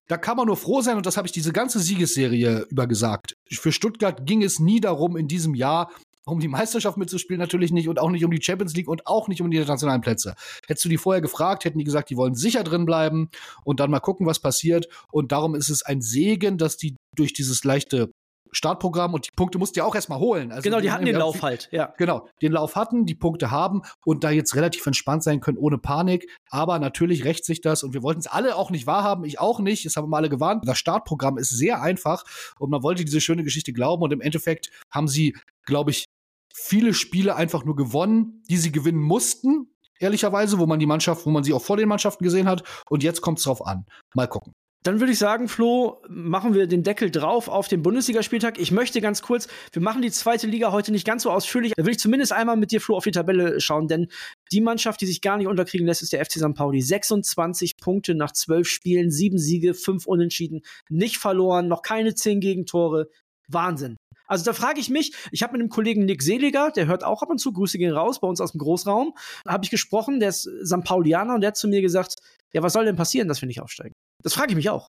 Da 0.09 0.17
kann 0.17 0.37
man 0.37 0.47
nur 0.47 0.57
froh 0.57 0.81
sein 0.81 0.97
und 0.97 1.07
das 1.07 1.17
habe 1.17 1.27
ich 1.27 1.33
diese 1.33 1.53
ganze 1.53 1.81
Siegesserie 1.81 2.67
über 2.71 2.87
gesagt. 2.87 3.35
Für 3.51 3.73
Stuttgart 3.73 4.27
ging 4.27 4.43
es 4.43 4.59
nie 4.59 4.81
darum, 4.81 5.17
in 5.17 5.29
diesem 5.29 5.55
Jahr 5.55 5.91
um 6.25 6.39
die 6.39 6.49
Meisterschaft 6.49 6.97
mitzuspielen 6.99 7.41
natürlich 7.41 7.73
nicht 7.73 7.89
und 7.89 7.99
auch 7.99 8.11
nicht 8.11 8.25
um 8.25 8.31
die 8.31 8.43
Champions 8.43 8.75
League 8.75 8.89
und 8.89 9.07
auch 9.07 9.29
nicht 9.29 9.43
um 9.43 9.51
die 9.51 9.57
internationalen 9.57 10.01
Plätze. 10.01 10.35
Hättest 10.67 10.85
du 10.85 10.89
die 10.89 10.99
vorher 10.99 11.21
gefragt, 11.21 11.65
hätten 11.65 11.79
die 11.79 11.85
gesagt, 11.85 12.11
die 12.11 12.17
wollen 12.17 12.35
sicher 12.35 12.63
drin 12.63 12.87
bleiben 12.87 13.29
und 13.65 13.81
dann 13.81 13.91
mal 13.91 14.01
gucken, 14.01 14.27
was 14.27 14.41
passiert. 14.41 14.87
Und 15.11 15.33
darum 15.33 15.55
ist 15.55 15.69
es 15.69 15.83
ein 15.83 16.01
Segen, 16.01 16.59
dass 16.59 16.77
die 16.77 16.97
durch 17.17 17.33
dieses 17.33 17.65
leichte 17.65 18.11
Startprogramm 18.53 19.15
und 19.15 19.27
die 19.27 19.31
Punkte 19.35 19.59
musst 19.59 19.77
du 19.77 19.81
ja 19.81 19.85
auch 19.85 19.95
erstmal 19.95 20.19
holen. 20.19 20.53
Also 20.53 20.63
genau, 20.63 20.79
die, 20.79 20.83
die 20.83 20.93
hatten 20.93 21.07
den 21.07 21.17
Lauf 21.17 21.43
halt, 21.43 21.69
ja. 21.73 21.95
Genau, 21.99 22.29
den 22.41 22.53
Lauf 22.53 22.77
hatten, 22.77 23.07
die 23.07 23.15
Punkte 23.15 23.51
haben 23.51 23.83
und 24.05 24.25
da 24.25 24.31
jetzt 24.31 24.55
relativ 24.55 24.87
entspannt 24.87 25.23
sein 25.23 25.41
können, 25.41 25.59
ohne 25.59 25.79
Panik. 25.79 26.29
Aber 26.51 26.79
natürlich 26.79 27.25
rächt 27.25 27.45
sich 27.45 27.61
das 27.61 27.83
und 27.83 27.95
wir 27.95 28.03
wollten 28.03 28.21
es 28.21 28.27
alle 28.27 28.57
auch 28.57 28.71
nicht 28.71 28.87
wahrhaben, 28.87 29.25
ich 29.25 29.41
auch 29.41 29.61
nicht, 29.61 29.87
das 29.87 29.97
haben 29.97 30.11
wir 30.11 30.17
alle 30.17 30.29
gewarnt. 30.29 30.69
Das 30.69 30.79
Startprogramm 30.79 31.39
ist 31.39 31.51
sehr 31.51 31.83
einfach 31.83 32.25
und 32.59 32.71
man 32.71 32.83
wollte 32.83 33.05
diese 33.05 33.21
schöne 33.21 33.45
Geschichte 33.45 33.73
glauben 33.73 34.03
und 34.03 34.13
im 34.13 34.21
Endeffekt 34.21 34.71
haben 34.91 35.09
sie, 35.09 35.37
glaube 35.65 35.91
ich, 35.91 36.07
viele 36.55 36.95
Spiele 36.95 37.37
einfach 37.37 37.65
nur 37.65 37.77
gewonnen, 37.77 38.43
die 38.51 38.59
sie 38.59 38.73
gewinnen 38.73 39.01
mussten, 39.01 39.69
ehrlicherweise, 39.99 40.59
wo 40.59 40.67
man 40.67 40.79
die 40.79 40.87
Mannschaft, 40.87 41.25
wo 41.25 41.31
man 41.31 41.45
sie 41.45 41.55
auch 41.55 41.63
vor 41.63 41.77
den 41.77 41.89
Mannschaften 41.89 42.25
gesehen 42.25 42.49
hat. 42.49 42.63
Und 42.91 43.03
jetzt 43.03 43.21
kommt 43.21 43.39
es 43.39 43.45
drauf 43.45 43.67
an. 43.67 43.87
Mal 44.15 44.27
gucken. 44.27 44.53
Dann 44.83 44.99
würde 44.99 45.13
ich 45.13 45.19
sagen, 45.19 45.47
Flo, 45.47 46.03
machen 46.09 46.55
wir 46.55 46.67
den 46.67 46.83
Deckel 46.83 47.11
drauf 47.11 47.49
auf 47.49 47.69
den 47.69 47.83
Bundesligaspieltag. 47.83 48.59
Ich 48.59 48.73
möchte 48.73 49.01
ganz 49.01 49.23
kurz, 49.23 49.47
wir 49.73 49.81
machen 49.81 50.03
die 50.03 50.11
zweite 50.11 50.49
Liga 50.49 50.73
heute 50.73 50.91
nicht 50.91 51.07
ganz 51.07 51.23
so 51.23 51.31
ausführlich. 51.31 51.73
Da 51.77 51.85
will 51.85 51.93
ich 51.93 52.01
zumindest 52.01 52.33
einmal 52.33 52.57
mit 52.57 52.73
dir, 52.73 52.81
Flo, 52.81 52.97
auf 52.97 53.05
die 53.05 53.13
Tabelle 53.13 53.61
schauen, 53.61 53.87
denn 53.87 54.09
die 54.51 54.61
Mannschaft, 54.61 55.01
die 55.01 55.07
sich 55.07 55.21
gar 55.21 55.37
nicht 55.37 55.47
unterkriegen 55.47 55.87
lässt, 55.87 56.03
ist 56.03 56.13
der 56.13 56.25
FC 56.25 56.33
St. 56.33 56.55
Pauli. 56.55 56.81
26 56.81 57.77
Punkte 57.77 58.17
nach 58.17 58.33
12 58.33 58.67
Spielen, 58.67 59.13
7 59.13 59.39
Siege, 59.39 59.75
5 59.75 60.07
Unentschieden, 60.07 60.63
nicht 60.89 61.19
verloren, 61.19 61.69
noch 61.69 61.83
keine 61.83 62.15
10 62.15 62.41
Gegentore. 62.41 63.09
Wahnsinn. 63.47 63.97
Also 64.27 64.45
da 64.45 64.53
frage 64.53 64.81
ich 64.81 64.91
mich, 64.91 65.13
ich 65.31 65.45
habe 65.45 65.53
mit 65.53 65.61
einem 65.61 65.69
Kollegen 65.69 66.07
Nick 66.07 66.23
Seliger, 66.23 66.71
der 66.71 66.87
hört 66.87 67.05
auch 67.05 67.23
ab 67.23 67.29
und 67.29 67.39
zu, 67.39 67.53
Grüße 67.53 67.79
gehen 67.79 67.93
raus, 67.93 68.19
bei 68.19 68.27
uns 68.27 68.41
aus 68.41 68.53
dem 68.53 68.59
Großraum, 68.59 69.15
habe 69.47 69.65
ich 69.65 69.71
gesprochen, 69.71 70.19
der 70.19 70.31
ist 70.31 70.51
St. 70.65 70.83
Paulianer 70.83 71.35
und 71.35 71.43
der 71.43 71.49
hat 71.49 71.57
zu 71.57 71.69
mir 71.69 71.83
gesagt, 71.83 72.17
ja, 72.53 72.63
was 72.63 72.73
soll 72.73 72.85
denn 72.85 72.97
passieren, 72.97 73.29
dass 73.29 73.43
wir 73.43 73.47
nicht 73.47 73.61
aufsteigen? 73.61 73.95
Das 74.23 74.35
frage 74.35 74.51
ich 74.51 74.57
mich 74.57 74.71
auch. 74.71 74.89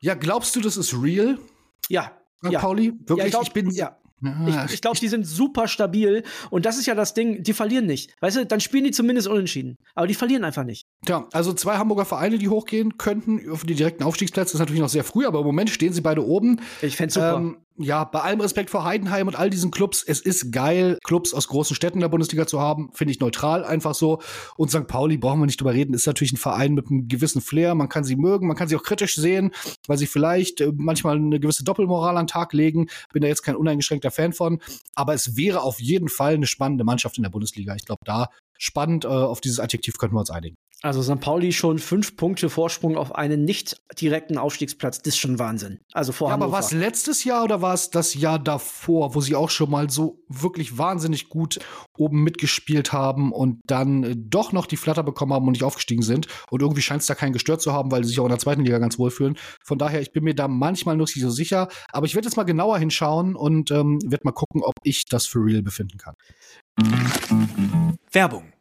Ja, 0.00 0.14
glaubst 0.14 0.54
du, 0.56 0.60
das 0.60 0.76
ist 0.76 0.94
real? 0.94 1.38
Ja. 1.88 2.12
ja. 2.42 2.60
Pauli? 2.60 2.92
Wirklich? 3.06 3.18
Ja, 3.18 3.24
ich, 3.26 3.30
glaub, 3.30 3.42
ich 3.44 3.52
bin. 3.52 3.70
Ja. 3.70 3.98
Ich, 4.46 4.74
ich 4.74 4.80
glaube, 4.80 4.98
die 4.98 5.08
sind 5.08 5.26
super 5.26 5.68
stabil. 5.68 6.22
Und 6.50 6.64
das 6.64 6.78
ist 6.78 6.86
ja 6.86 6.94
das 6.94 7.14
Ding, 7.14 7.42
die 7.42 7.52
verlieren 7.52 7.86
nicht. 7.86 8.14
Weißt 8.20 8.36
du, 8.36 8.46
dann 8.46 8.60
spielen 8.60 8.84
die 8.84 8.90
zumindest 8.90 9.28
unentschieden. 9.28 9.76
Aber 9.94 10.06
die 10.06 10.14
verlieren 10.14 10.44
einfach 10.44 10.64
nicht. 10.64 10.86
Tja, 11.04 11.28
also 11.32 11.52
zwei 11.52 11.76
Hamburger 11.76 12.04
Vereine, 12.04 12.38
die 12.38 12.48
hochgehen 12.48 12.96
könnten 12.96 13.50
auf 13.50 13.64
die 13.64 13.74
direkten 13.74 14.02
Aufstiegsplätze. 14.02 14.52
Das 14.52 14.54
ist 14.54 14.60
natürlich 14.60 14.80
noch 14.80 14.88
sehr 14.88 15.04
früh, 15.04 15.26
aber 15.26 15.40
im 15.40 15.46
Moment 15.46 15.70
stehen 15.70 15.92
sie 15.92 16.00
beide 16.00 16.26
oben. 16.26 16.60
Ich 16.80 16.96
fände 16.96 17.12
super. 17.12 17.36
Ähm, 17.36 17.58
ja, 17.76 18.04
bei 18.04 18.20
allem 18.20 18.40
Respekt 18.40 18.70
vor 18.70 18.84
Heidenheim 18.84 19.26
und 19.26 19.36
all 19.36 19.50
diesen 19.50 19.72
Clubs, 19.72 20.04
es 20.06 20.20
ist 20.20 20.52
geil, 20.52 20.98
Clubs 21.02 21.34
aus 21.34 21.48
großen 21.48 21.74
Städten 21.74 22.00
der 22.00 22.08
Bundesliga 22.08 22.46
zu 22.46 22.60
haben, 22.60 22.90
finde 22.92 23.12
ich 23.12 23.20
neutral 23.20 23.64
einfach 23.64 23.94
so. 23.94 24.20
Und 24.56 24.70
St. 24.70 24.86
Pauli, 24.86 25.16
brauchen 25.16 25.40
wir 25.40 25.46
nicht 25.46 25.60
drüber 25.60 25.74
reden, 25.74 25.92
ist 25.92 26.06
natürlich 26.06 26.32
ein 26.32 26.36
Verein 26.36 26.74
mit 26.74 26.88
einem 26.88 27.08
gewissen 27.08 27.40
Flair. 27.40 27.74
Man 27.74 27.88
kann 27.88 28.04
sie 28.04 28.14
mögen, 28.14 28.46
man 28.46 28.56
kann 28.56 28.68
sie 28.68 28.76
auch 28.76 28.82
kritisch 28.82 29.16
sehen, 29.16 29.50
weil 29.88 29.98
sie 29.98 30.06
vielleicht 30.06 30.60
äh, 30.60 30.72
manchmal 30.76 31.16
eine 31.16 31.40
gewisse 31.40 31.64
Doppelmoral 31.64 32.16
an 32.16 32.26
den 32.26 32.28
Tag 32.28 32.52
legen. 32.52 32.86
Bin 33.12 33.22
da 33.22 33.28
jetzt 33.28 33.42
kein 33.42 33.56
uneingeschränkter 33.56 34.12
Fan 34.12 34.32
von. 34.32 34.60
Aber 34.94 35.14
es 35.14 35.36
wäre 35.36 35.62
auf 35.62 35.80
jeden 35.80 36.08
Fall 36.08 36.34
eine 36.34 36.46
spannende 36.46 36.84
Mannschaft 36.84 37.16
in 37.16 37.24
der 37.24 37.30
Bundesliga. 37.30 37.74
Ich 37.74 37.86
glaube, 37.86 38.04
da 38.04 38.28
spannend, 38.58 39.04
äh, 39.04 39.08
auf 39.08 39.40
dieses 39.40 39.60
Adjektiv 39.60 39.98
könnten 39.98 40.16
wir 40.16 40.20
uns 40.20 40.30
einigen. 40.30 40.56
Also 40.84 41.02
St. 41.02 41.18
Pauli 41.18 41.52
schon 41.52 41.78
fünf 41.78 42.14
Punkte 42.14 42.50
Vorsprung 42.50 42.98
auf 42.98 43.14
einen 43.14 43.46
nicht 43.46 43.80
direkten 43.98 44.36
Aufstiegsplatz. 44.36 44.98
Das 44.98 45.14
ist 45.14 45.18
schon 45.18 45.38
Wahnsinn. 45.38 45.80
Also 45.94 46.12
vor 46.12 46.28
ja, 46.28 46.34
Aber 46.34 46.52
war 46.52 46.60
es 46.60 46.72
letztes 46.72 47.24
Jahr 47.24 47.44
oder 47.44 47.62
war 47.62 47.72
es 47.72 47.88
das 47.88 48.12
Jahr 48.12 48.38
davor, 48.38 49.14
wo 49.14 49.22
sie 49.22 49.34
auch 49.34 49.48
schon 49.48 49.70
mal 49.70 49.88
so 49.88 50.22
wirklich 50.28 50.76
wahnsinnig 50.76 51.30
gut 51.30 51.58
oben 51.96 52.22
mitgespielt 52.22 52.92
haben 52.92 53.32
und 53.32 53.60
dann 53.66 54.02
äh, 54.04 54.14
doch 54.16 54.52
noch 54.52 54.66
die 54.66 54.76
Flatter 54.76 55.02
bekommen 55.02 55.32
haben 55.32 55.46
und 55.46 55.52
nicht 55.52 55.64
aufgestiegen 55.64 56.02
sind? 56.02 56.26
Und 56.50 56.62
irgendwie 56.62 56.82
scheint 56.82 57.00
es 57.00 57.06
da 57.06 57.14
keinen 57.14 57.32
gestört 57.32 57.62
zu 57.62 57.72
haben, 57.72 57.90
weil 57.90 58.04
sie 58.04 58.10
sich 58.10 58.20
auch 58.20 58.24
in 58.24 58.30
der 58.30 58.38
zweiten 58.38 58.64
Liga 58.64 58.78
ganz 58.78 58.98
wohl 58.98 59.10
fühlen. 59.10 59.36
Von 59.64 59.78
daher, 59.78 60.00
ich 60.00 60.12
bin 60.12 60.24
mir 60.24 60.34
da 60.34 60.48
manchmal 60.48 60.96
noch 60.96 61.06
nicht 61.06 61.20
so 61.20 61.30
sicher. 61.30 61.68
Aber 61.92 62.06
ich 62.06 62.14
werde 62.14 62.26
jetzt 62.26 62.36
mal 62.36 62.44
genauer 62.44 62.78
hinschauen 62.78 63.36
und 63.36 63.70
ähm, 63.70 63.98
werde 64.04 64.24
mal 64.24 64.32
gucken, 64.32 64.62
ob 64.62 64.74
ich 64.82 65.04
das 65.06 65.26
für 65.26 65.40
real 65.44 65.62
befinden 65.62 65.98
kann. 65.98 66.14
Werbung 68.10 68.54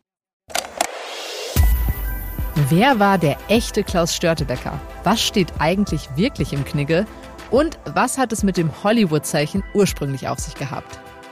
Wer 2.69 3.00
war 3.00 3.17
der 3.17 3.38
echte 3.48 3.84
Klaus 3.84 4.15
Störtebecker? 4.15 4.79
Was 5.03 5.22
steht 5.24 5.51
eigentlich 5.57 6.07
wirklich 6.15 6.53
im 6.53 6.63
Knigge? 6.65 7.07
Und 7.50 7.79
was 7.86 8.19
hat 8.19 8.31
es 8.31 8.43
mit 8.43 8.57
dem 8.57 8.84
Hollywood-Zeichen 8.84 9.63
ursprünglich 9.74 10.27
auf 10.27 10.38
sich 10.38 10.53
gehabt? 10.53 11.00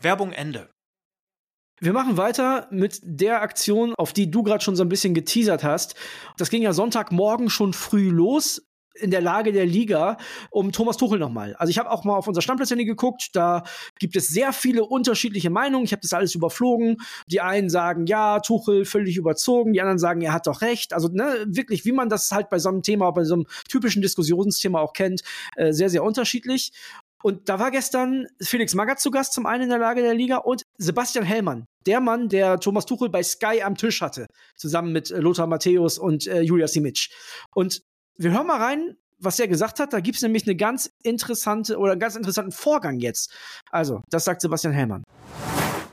Werbung 0.00 0.32
Ende. 0.32 0.68
Wir 1.80 1.92
machen 1.92 2.16
weiter 2.16 2.68
mit 2.70 3.00
der 3.02 3.42
Aktion, 3.42 3.94
auf 3.96 4.12
die 4.12 4.30
du 4.30 4.42
gerade 4.42 4.62
schon 4.62 4.76
so 4.76 4.84
ein 4.84 4.88
bisschen 4.88 5.14
geteasert 5.14 5.64
hast. 5.64 5.96
Das 6.36 6.50
ging 6.50 6.62
ja 6.62 6.72
Sonntagmorgen 6.72 7.50
schon 7.50 7.72
früh 7.72 8.08
los 8.08 8.62
in 8.94 9.10
der 9.10 9.20
Lage 9.20 9.52
der 9.52 9.66
Liga 9.66 10.16
um 10.50 10.72
Thomas 10.72 10.96
Tuchel 10.96 11.18
nochmal. 11.18 11.54
Also 11.54 11.70
ich 11.70 11.78
habe 11.78 11.90
auch 11.90 12.04
mal 12.04 12.16
auf 12.16 12.28
unser 12.28 12.42
Stammplätzchen 12.42 12.78
geguckt, 12.84 13.30
da 13.32 13.64
gibt 13.98 14.16
es 14.16 14.28
sehr 14.28 14.52
viele 14.52 14.84
unterschiedliche 14.84 15.50
Meinungen. 15.50 15.84
Ich 15.84 15.92
habe 15.92 16.02
das 16.02 16.12
alles 16.12 16.34
überflogen. 16.34 16.98
Die 17.26 17.40
einen 17.40 17.70
sagen, 17.70 18.06
ja, 18.06 18.40
Tuchel 18.40 18.84
völlig 18.84 19.16
überzogen, 19.16 19.72
die 19.72 19.80
anderen 19.80 19.98
sagen, 19.98 20.20
er 20.20 20.32
hat 20.32 20.46
doch 20.46 20.60
recht. 20.60 20.92
Also 20.92 21.08
ne, 21.08 21.44
wirklich, 21.46 21.84
wie 21.84 21.92
man 21.92 22.08
das 22.08 22.30
halt 22.32 22.50
bei 22.50 22.58
so 22.58 22.68
einem 22.68 22.82
Thema, 22.82 23.10
bei 23.10 23.24
so 23.24 23.34
einem 23.34 23.46
typischen 23.68 24.02
Diskussionsthema 24.02 24.80
auch 24.80 24.92
kennt, 24.92 25.22
äh, 25.56 25.72
sehr, 25.72 25.90
sehr 25.90 26.04
unterschiedlich. 26.04 26.72
Und 27.22 27.48
da 27.48 27.58
war 27.58 27.70
gestern 27.70 28.26
Felix 28.40 28.74
Magath 28.74 29.00
zu 29.00 29.10
Gast, 29.10 29.32
zum 29.32 29.46
einen 29.46 29.64
in 29.64 29.68
der 29.70 29.78
Lage 29.78 30.02
der 30.02 30.14
Liga, 30.14 30.38
und 30.38 30.62
Sebastian 30.78 31.24
Hellmann, 31.24 31.66
der 31.86 32.00
Mann, 32.00 32.28
der 32.28 32.58
Thomas 32.58 32.86
Tuchel 32.86 33.08
bei 33.08 33.22
Sky 33.22 33.62
am 33.62 33.76
Tisch 33.76 34.00
hatte, 34.00 34.26
zusammen 34.56 34.92
mit 34.92 35.10
äh, 35.10 35.18
Lothar 35.18 35.46
Matthäus 35.46 35.98
und 35.98 36.26
äh, 36.26 36.40
Julia 36.40 36.68
Simic. 36.68 37.08
Und 37.54 37.82
wir 38.16 38.32
hören 38.32 38.46
mal 38.46 38.60
rein, 38.60 38.96
was 39.18 39.38
er 39.38 39.48
gesagt 39.48 39.78
hat. 39.78 39.92
Da 39.92 40.00
gibt 40.00 40.16
es 40.16 40.22
nämlich 40.22 40.46
eine 40.46 40.56
ganz 40.56 40.90
interessante 41.02 41.78
oder 41.78 41.92
einen 41.92 42.00
ganz 42.00 42.16
interessanten 42.16 42.52
Vorgang 42.52 42.98
jetzt. 42.98 43.32
Also, 43.70 44.02
das 44.10 44.24
sagt 44.24 44.40
Sebastian 44.40 44.72
Hellmann. 44.72 45.04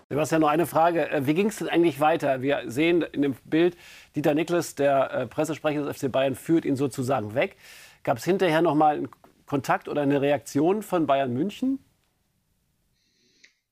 Sebastian, 0.09 0.41
noch 0.41 0.49
eine 0.49 0.65
Frage. 0.65 1.09
Äh, 1.09 1.27
wie 1.27 1.35
ging 1.35 1.47
es 1.47 1.57
denn 1.57 1.69
eigentlich 1.69 1.99
weiter? 1.99 2.41
Wir 2.41 2.63
sehen 2.65 3.03
in 3.03 3.21
dem 3.21 3.35
Bild, 3.45 3.77
Dieter 4.15 4.33
Niklas, 4.33 4.73
der 4.73 5.11
äh, 5.11 5.27
Pressesprecher 5.27 5.85
des 5.85 5.97
FC 5.97 6.11
Bayern, 6.11 6.33
führt 6.33 6.65
ihn 6.65 6.75
sozusagen 6.75 7.35
weg. 7.35 7.57
Gab 8.03 8.17
es 8.17 8.23
hinterher 8.23 8.63
noch 8.63 8.73
mal 8.73 9.07
Kontakt 9.49 9.89
oder 9.89 10.03
eine 10.03 10.21
Reaktion 10.21 10.83
von 10.83 11.07
Bayern 11.07 11.33
München? 11.33 11.79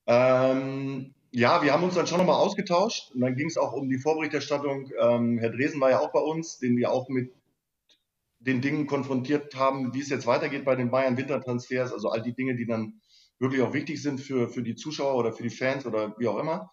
Ähm, 0.07 1.13
ja, 1.31 1.61
wir 1.61 1.71
haben 1.71 1.83
uns 1.83 1.93
dann 1.93 2.07
schon 2.07 2.17
nochmal 2.17 2.37
ausgetauscht. 2.37 3.11
Und 3.13 3.21
dann 3.21 3.35
ging 3.35 3.47
es 3.47 3.57
auch 3.57 3.73
um 3.73 3.87
die 3.87 3.99
Vorberichterstattung. 3.99 4.89
Ähm, 4.99 5.37
Herr 5.37 5.51
Dresen 5.51 5.79
war 5.79 5.91
ja 5.91 5.99
auch 5.99 6.11
bei 6.11 6.19
uns, 6.19 6.57
den 6.57 6.77
wir 6.77 6.91
auch 6.91 7.09
mit 7.09 7.31
den 8.39 8.61
Dingen 8.61 8.87
konfrontiert 8.87 9.55
haben, 9.55 9.93
wie 9.93 10.01
es 10.01 10.09
jetzt 10.09 10.25
weitergeht 10.25 10.65
bei 10.65 10.75
den 10.75 10.89
Bayern 10.89 11.15
Wintertransfers, 11.15 11.93
also 11.93 12.09
all 12.09 12.23
die 12.23 12.33
Dinge, 12.33 12.55
die 12.55 12.65
dann 12.65 13.01
wirklich 13.37 13.61
auch 13.61 13.73
wichtig 13.73 14.01
sind 14.01 14.19
für, 14.19 14.49
für 14.49 14.63
die 14.63 14.75
Zuschauer 14.75 15.15
oder 15.15 15.31
für 15.31 15.43
die 15.43 15.51
Fans 15.51 15.85
oder 15.85 16.15
wie 16.17 16.27
auch 16.27 16.39
immer. 16.39 16.71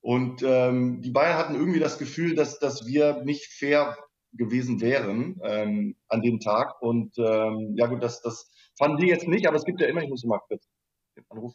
Und 0.00 0.42
ähm, 0.42 1.02
die 1.02 1.10
Bayern 1.10 1.36
hatten 1.36 1.54
irgendwie 1.56 1.80
das 1.80 1.98
Gefühl, 1.98 2.34
dass, 2.34 2.58
dass 2.58 2.86
wir 2.86 3.22
nicht 3.24 3.46
fair 3.46 3.98
gewesen 4.36 4.80
wären 4.80 5.40
ähm, 5.42 5.96
an 6.08 6.22
dem 6.22 6.40
Tag. 6.40 6.80
Und 6.82 7.16
ähm, 7.18 7.74
ja 7.76 7.86
gut, 7.86 8.02
das, 8.02 8.22
das 8.22 8.50
fanden 8.78 8.98
die 8.98 9.08
jetzt 9.08 9.26
nicht, 9.26 9.46
aber 9.46 9.56
es 9.56 9.64
gibt 9.64 9.80
ja 9.80 9.86
immer, 9.86 10.02
ich 10.02 10.08
muss 10.08 10.24
mal 10.24 10.40
kurz 10.48 10.68
den 11.16 11.24
Anruf 11.28 11.54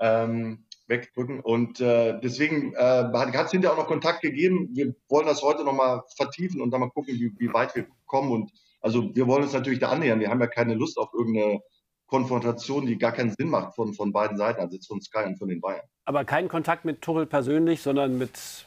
ähm, 0.00 0.64
wegdrücken. 0.86 1.40
Und 1.40 1.80
äh, 1.80 2.18
deswegen 2.20 2.74
äh, 2.74 3.10
hat 3.12 3.46
es 3.46 3.50
hinterher 3.50 3.74
auch 3.74 3.82
noch 3.82 3.86
Kontakt 3.86 4.22
gegeben. 4.22 4.70
Wir 4.72 4.94
wollen 5.08 5.26
das 5.26 5.42
heute 5.42 5.64
nochmal 5.64 6.02
vertiefen 6.16 6.60
und 6.60 6.70
dann 6.70 6.80
mal 6.80 6.90
gucken, 6.90 7.14
wie, 7.14 7.32
wie 7.38 7.52
weit 7.52 7.74
wir 7.76 7.86
kommen. 8.06 8.32
Und 8.32 8.52
also 8.80 9.14
wir 9.14 9.26
wollen 9.26 9.44
uns 9.44 9.52
natürlich 9.52 9.78
da 9.80 9.90
annähern. 9.90 10.20
Wir 10.20 10.30
haben 10.30 10.40
ja 10.40 10.46
keine 10.46 10.74
Lust 10.74 10.98
auf 10.98 11.12
irgendeine 11.12 11.60
Konfrontation, 12.06 12.86
die 12.86 12.96
gar 12.96 13.12
keinen 13.12 13.34
Sinn 13.38 13.50
macht 13.50 13.74
von, 13.74 13.92
von 13.92 14.12
beiden 14.12 14.38
Seiten, 14.38 14.60
also 14.60 14.78
von 14.86 15.00
Sky 15.00 15.24
und 15.26 15.38
von 15.38 15.48
den 15.48 15.60
Bayern. 15.60 15.84
Aber 16.06 16.24
keinen 16.24 16.48
Kontakt 16.48 16.84
mit 16.84 17.02
Tuchel 17.02 17.26
persönlich, 17.26 17.82
sondern 17.82 18.16
mit 18.16 18.66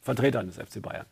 Vertretern 0.00 0.46
des 0.46 0.56
FC 0.56 0.80
Bayern. 0.80 1.06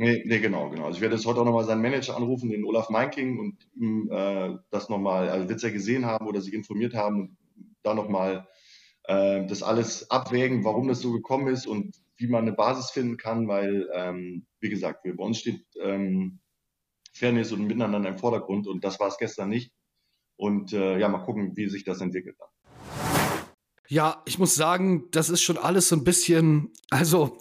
Nee, 0.00 0.22
nee, 0.24 0.38
genau, 0.38 0.70
genau. 0.70 0.84
Also 0.84 0.96
ich 0.96 1.00
werde 1.00 1.16
jetzt 1.16 1.26
heute 1.26 1.40
auch 1.40 1.44
nochmal 1.44 1.64
seinen 1.64 1.82
Manager 1.82 2.16
anrufen, 2.16 2.50
den 2.50 2.64
Olaf 2.64 2.88
Meinking, 2.88 3.40
und 3.40 3.56
ihm 3.74 4.08
äh, 4.12 4.56
das 4.70 4.88
nochmal, 4.88 5.28
also 5.28 5.48
wird 5.48 5.56
es 5.56 5.64
ja 5.64 5.70
gesehen 5.70 6.06
haben 6.06 6.26
oder 6.28 6.40
sich 6.40 6.54
informiert 6.54 6.94
haben 6.94 7.36
da 7.82 7.94
nochmal 7.94 8.46
äh, 9.04 9.44
das 9.46 9.62
alles 9.62 10.10
abwägen, 10.10 10.64
warum 10.64 10.88
das 10.88 11.00
so 11.00 11.12
gekommen 11.12 11.48
ist 11.48 11.66
und 11.66 11.96
wie 12.16 12.28
man 12.28 12.42
eine 12.42 12.52
Basis 12.52 12.90
finden 12.90 13.16
kann, 13.16 13.48
weil, 13.48 13.88
ähm, 13.92 14.46
wie 14.60 14.68
gesagt, 14.68 15.04
wir, 15.04 15.16
bei 15.16 15.24
uns 15.24 15.38
steht 15.38 15.64
ähm, 15.80 16.38
Fairness 17.12 17.52
und 17.52 17.66
Miteinander 17.66 18.08
im 18.08 18.18
Vordergrund 18.18 18.66
und 18.66 18.84
das 18.84 19.00
war 19.00 19.08
es 19.08 19.18
gestern 19.18 19.48
nicht. 19.48 19.72
Und 20.36 20.72
äh, 20.72 20.98
ja, 20.98 21.08
mal 21.08 21.24
gucken, 21.24 21.56
wie 21.56 21.68
sich 21.68 21.82
das 21.82 22.00
entwickelt 22.00 22.36
dann. 22.38 22.48
Ja, 23.88 24.22
ich 24.26 24.38
muss 24.38 24.54
sagen, 24.54 25.08
das 25.10 25.30
ist 25.30 25.40
schon 25.42 25.58
alles 25.58 25.88
so 25.88 25.96
ein 25.96 26.04
bisschen, 26.04 26.72
also 26.90 27.38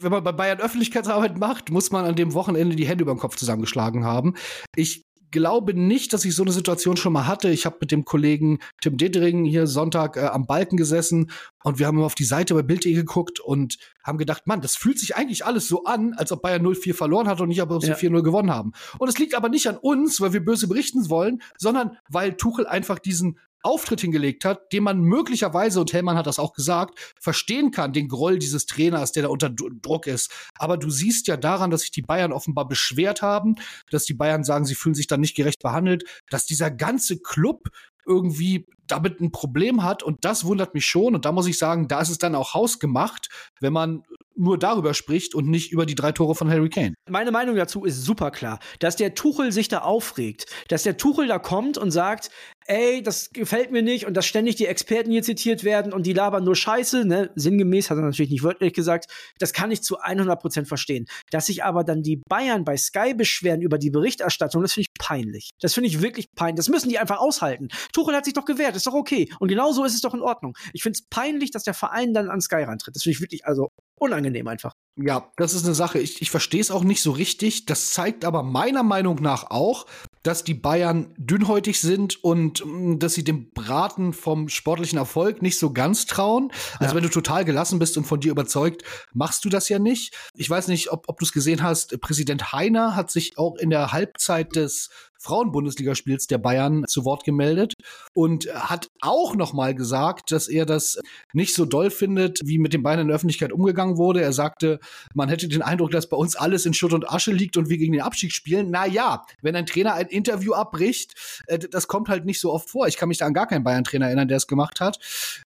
wenn 0.00 0.12
man 0.12 0.24
bei 0.24 0.32
Bayern 0.32 0.60
Öffentlichkeitsarbeit 0.60 1.38
macht, 1.38 1.70
muss 1.70 1.90
man 1.90 2.04
an 2.04 2.16
dem 2.16 2.34
Wochenende 2.34 2.76
die 2.76 2.86
Hände 2.86 3.02
über 3.02 3.14
den 3.14 3.20
Kopf 3.20 3.36
zusammengeschlagen 3.36 4.04
haben. 4.04 4.34
Ich 4.74 5.08
glaube 5.30 5.74
nicht, 5.74 6.12
dass 6.12 6.24
ich 6.24 6.34
so 6.34 6.42
eine 6.42 6.52
Situation 6.52 6.96
schon 6.96 7.12
mal 7.12 7.26
hatte. 7.26 7.50
Ich 7.50 7.66
habe 7.66 7.76
mit 7.80 7.90
dem 7.90 8.04
Kollegen 8.04 8.58
Tim 8.80 8.96
Dedring 8.96 9.44
hier 9.44 9.66
Sonntag 9.66 10.16
äh, 10.16 10.26
am 10.26 10.46
Balken 10.46 10.76
gesessen 10.76 11.30
und 11.62 11.78
wir 11.78 11.86
haben 11.86 12.02
auf 12.02 12.14
die 12.14 12.24
Seite 12.24 12.54
bei 12.54 12.62
Bild.de 12.62 12.92
geguckt 12.94 13.40
und 13.40 13.76
haben 14.02 14.18
gedacht, 14.18 14.46
Mann, 14.46 14.60
das 14.60 14.76
fühlt 14.76 14.98
sich 14.98 15.16
eigentlich 15.16 15.44
alles 15.44 15.68
so 15.68 15.84
an, 15.84 16.14
als 16.14 16.32
ob 16.32 16.42
Bayern 16.42 16.64
0-4 16.64 16.94
verloren 16.94 17.28
hat 17.28 17.40
und 17.40 17.48
nicht, 17.48 17.60
ob 17.60 17.82
sie 17.82 17.88
ja. 17.88 17.96
4-0 17.96 18.22
gewonnen 18.22 18.50
haben. 18.50 18.72
Und 18.98 19.08
es 19.08 19.18
liegt 19.18 19.34
aber 19.34 19.48
nicht 19.48 19.66
an 19.66 19.76
uns, 19.76 20.20
weil 20.20 20.32
wir 20.32 20.44
böse 20.44 20.68
berichten 20.68 21.10
wollen, 21.10 21.42
sondern 21.58 21.96
weil 22.08 22.34
Tuchel 22.34 22.66
einfach 22.66 22.98
diesen 22.98 23.38
Auftritt 23.62 24.00
hingelegt 24.00 24.44
hat, 24.44 24.72
den 24.72 24.84
man 24.84 25.00
möglicherweise, 25.00 25.80
und 25.80 25.92
Hellmann 25.92 26.16
hat 26.16 26.26
das 26.26 26.38
auch 26.38 26.52
gesagt, 26.52 27.14
verstehen 27.20 27.70
kann, 27.70 27.92
den 27.92 28.08
Groll 28.08 28.38
dieses 28.38 28.66
Trainers, 28.66 29.12
der 29.12 29.24
da 29.24 29.28
unter 29.28 29.50
Druck 29.50 30.06
ist. 30.06 30.32
Aber 30.58 30.76
du 30.76 30.90
siehst 30.90 31.26
ja 31.26 31.36
daran, 31.36 31.70
dass 31.70 31.82
sich 31.82 31.90
die 31.90 32.02
Bayern 32.02 32.32
offenbar 32.32 32.68
beschwert 32.68 33.22
haben, 33.22 33.56
dass 33.90 34.04
die 34.04 34.14
Bayern 34.14 34.44
sagen, 34.44 34.64
sie 34.64 34.74
fühlen 34.74 34.94
sich 34.94 35.06
dann 35.06 35.20
nicht 35.20 35.36
gerecht 35.36 35.62
behandelt, 35.62 36.04
dass 36.30 36.46
dieser 36.46 36.70
ganze 36.70 37.18
Club 37.18 37.68
irgendwie 38.06 38.66
damit 38.86 39.20
ein 39.20 39.30
Problem 39.30 39.82
hat 39.84 40.02
und 40.02 40.24
das 40.24 40.44
wundert 40.44 40.74
mich 40.74 40.86
schon 40.86 41.14
und 41.14 41.24
da 41.24 41.32
muss 41.32 41.46
ich 41.46 41.58
sagen, 41.58 41.88
da 41.88 42.00
ist 42.00 42.08
es 42.08 42.18
dann 42.18 42.34
auch 42.34 42.54
hausgemacht, 42.54 43.28
wenn 43.60 43.72
man 43.72 44.02
nur 44.34 44.58
darüber 44.58 44.94
spricht 44.94 45.34
und 45.34 45.48
nicht 45.48 45.72
über 45.72 45.84
die 45.84 45.94
drei 45.94 46.12
Tore 46.12 46.34
von 46.34 46.50
Harry 46.50 46.70
Kane. 46.70 46.94
Meine 47.08 47.32
Meinung 47.32 47.56
dazu 47.56 47.84
ist 47.84 48.02
super 48.02 48.30
klar, 48.30 48.60
dass 48.78 48.96
der 48.96 49.14
Tuchel 49.14 49.52
sich 49.52 49.68
da 49.68 49.80
aufregt, 49.80 50.46
dass 50.68 50.84
der 50.84 50.96
Tuchel 50.96 51.26
da 51.26 51.38
kommt 51.38 51.76
und 51.76 51.90
sagt, 51.90 52.30
ey, 52.68 53.02
das 53.02 53.30
gefällt 53.30 53.72
mir 53.72 53.82
nicht 53.82 54.06
und 54.06 54.14
dass 54.14 54.26
ständig 54.26 54.56
die 54.56 54.66
Experten 54.66 55.10
hier 55.10 55.22
zitiert 55.22 55.64
werden 55.64 55.92
und 55.92 56.04
die 56.06 56.12
labern 56.12 56.44
nur 56.44 56.54
Scheiße, 56.54 57.04
ne? 57.06 57.30
Sinngemäß 57.34 57.90
hat 57.90 57.96
er 57.96 58.04
natürlich 58.04 58.30
nicht 58.30 58.42
wörtlich 58.42 58.74
gesagt. 58.74 59.10
Das 59.38 59.52
kann 59.52 59.70
ich 59.70 59.82
zu 59.82 59.98
100 59.98 60.40
Prozent 60.40 60.68
verstehen. 60.68 61.06
Dass 61.30 61.46
sich 61.46 61.64
aber 61.64 61.82
dann 61.82 62.02
die 62.02 62.20
Bayern 62.28 62.64
bei 62.64 62.76
Sky 62.76 63.14
beschweren 63.14 63.62
über 63.62 63.78
die 63.78 63.90
Berichterstattung, 63.90 64.62
das 64.62 64.74
finde 64.74 64.88
ich 64.88 64.98
peinlich. 64.98 65.50
Das 65.60 65.72
finde 65.74 65.88
ich 65.88 66.02
wirklich 66.02 66.26
peinlich. 66.34 66.56
Das 66.56 66.68
müssen 66.68 66.90
die 66.90 66.98
einfach 66.98 67.18
aushalten. 67.18 67.68
Tuchel 67.92 68.14
hat 68.14 68.26
sich 68.26 68.34
doch 68.34 68.44
gewehrt, 68.44 68.76
ist 68.76 68.86
doch 68.86 68.94
okay. 68.94 69.30
Und 69.40 69.48
genauso 69.48 69.84
ist 69.84 69.94
es 69.94 70.02
doch 70.02 70.14
in 70.14 70.20
Ordnung. 70.20 70.56
Ich 70.74 70.82
finde 70.82 70.98
es 70.98 71.06
peinlich, 71.08 71.50
dass 71.50 71.62
der 71.62 71.74
Verein 71.74 72.12
dann 72.12 72.28
an 72.28 72.40
Sky 72.40 72.62
rantritt. 72.62 72.94
Das 72.94 73.02
finde 73.02 73.14
ich 73.14 73.20
wirklich, 73.20 73.46
also 73.46 73.70
unangenehm 73.98 74.46
einfach. 74.46 74.74
Ja, 74.96 75.30
das 75.36 75.54
ist 75.54 75.64
eine 75.64 75.74
Sache. 75.74 76.00
Ich, 76.00 76.20
ich 76.22 76.30
verstehe 76.30 76.60
es 76.60 76.70
auch 76.70 76.84
nicht 76.84 77.02
so 77.02 77.12
richtig. 77.12 77.66
Das 77.66 77.92
zeigt 77.92 78.24
aber 78.24 78.42
meiner 78.42 78.82
Meinung 78.82 79.22
nach 79.22 79.50
auch, 79.50 79.86
dass 80.22 80.44
die 80.44 80.54
Bayern 80.54 81.14
dünnhäutig 81.16 81.80
sind 81.80 82.22
und 82.22 82.64
mm, 82.64 82.98
dass 82.98 83.14
sie 83.14 83.24
dem 83.24 83.50
Braten 83.50 84.12
vom 84.12 84.48
sportlichen 84.48 84.98
Erfolg 84.98 85.42
nicht 85.42 85.58
so 85.58 85.72
ganz 85.72 86.06
trauen. 86.06 86.50
Also 86.78 86.92
ja. 86.92 86.96
wenn 86.96 87.02
du 87.02 87.10
total 87.10 87.44
gelassen 87.44 87.78
bist 87.78 87.96
und 87.96 88.04
von 88.04 88.20
dir 88.20 88.30
überzeugt, 88.30 88.82
machst 89.12 89.44
du 89.44 89.48
das 89.48 89.68
ja 89.68 89.78
nicht. 89.78 90.14
Ich 90.34 90.48
weiß 90.48 90.68
nicht, 90.68 90.90
ob, 90.90 91.08
ob 91.08 91.18
du 91.18 91.24
es 91.24 91.32
gesehen 91.32 91.62
hast. 91.62 92.00
Präsident 92.00 92.52
Heiner 92.52 92.96
hat 92.96 93.10
sich 93.10 93.38
auch 93.38 93.56
in 93.56 93.70
der 93.70 93.92
Halbzeit 93.92 94.56
des 94.56 94.90
Frauenbundesligaspiels 95.18 96.26
der 96.26 96.38
Bayern 96.38 96.84
zu 96.86 97.04
Wort 97.04 97.24
gemeldet 97.24 97.74
und 98.14 98.46
hat 98.54 98.88
auch 99.00 99.34
noch 99.34 99.52
mal 99.52 99.74
gesagt, 99.74 100.30
dass 100.32 100.48
er 100.48 100.66
das 100.66 100.98
nicht 101.32 101.54
so 101.54 101.64
doll 101.64 101.90
findet, 101.90 102.40
wie 102.44 102.58
mit 102.58 102.72
den 102.72 102.82
Bayern 102.82 103.00
in 103.00 103.08
der 103.08 103.16
Öffentlichkeit 103.16 103.52
umgegangen 103.52 103.96
wurde. 103.96 104.22
Er 104.22 104.32
sagte, 104.32 104.78
man 105.14 105.28
hätte 105.28 105.48
den 105.48 105.62
Eindruck, 105.62 105.90
dass 105.90 106.08
bei 106.08 106.16
uns 106.16 106.36
alles 106.36 106.66
in 106.66 106.74
Schutt 106.74 106.92
und 106.92 107.10
Asche 107.10 107.32
liegt 107.32 107.56
und 107.56 107.68
wir 107.68 107.78
gegen 107.78 107.92
den 107.92 108.02
Abstieg 108.02 108.32
spielen. 108.32 108.70
Na 108.70 108.86
ja, 108.86 109.24
wenn 109.42 109.56
ein 109.56 109.66
Trainer 109.66 109.94
ein 109.94 110.06
Interview 110.06 110.52
abbricht, 110.52 111.14
äh, 111.46 111.58
das 111.58 111.88
kommt 111.88 112.08
halt 112.08 112.24
nicht 112.24 112.40
so 112.40 112.52
oft 112.52 112.70
vor. 112.70 112.86
Ich 112.86 112.96
kann 112.96 113.08
mich 113.08 113.18
da 113.18 113.26
an 113.26 113.34
gar 113.34 113.46
keinen 113.46 113.64
Bayern-Trainer 113.64 114.06
erinnern, 114.06 114.28
der 114.28 114.36
es 114.36 114.46
gemacht 114.46 114.80
hat. 114.80 114.98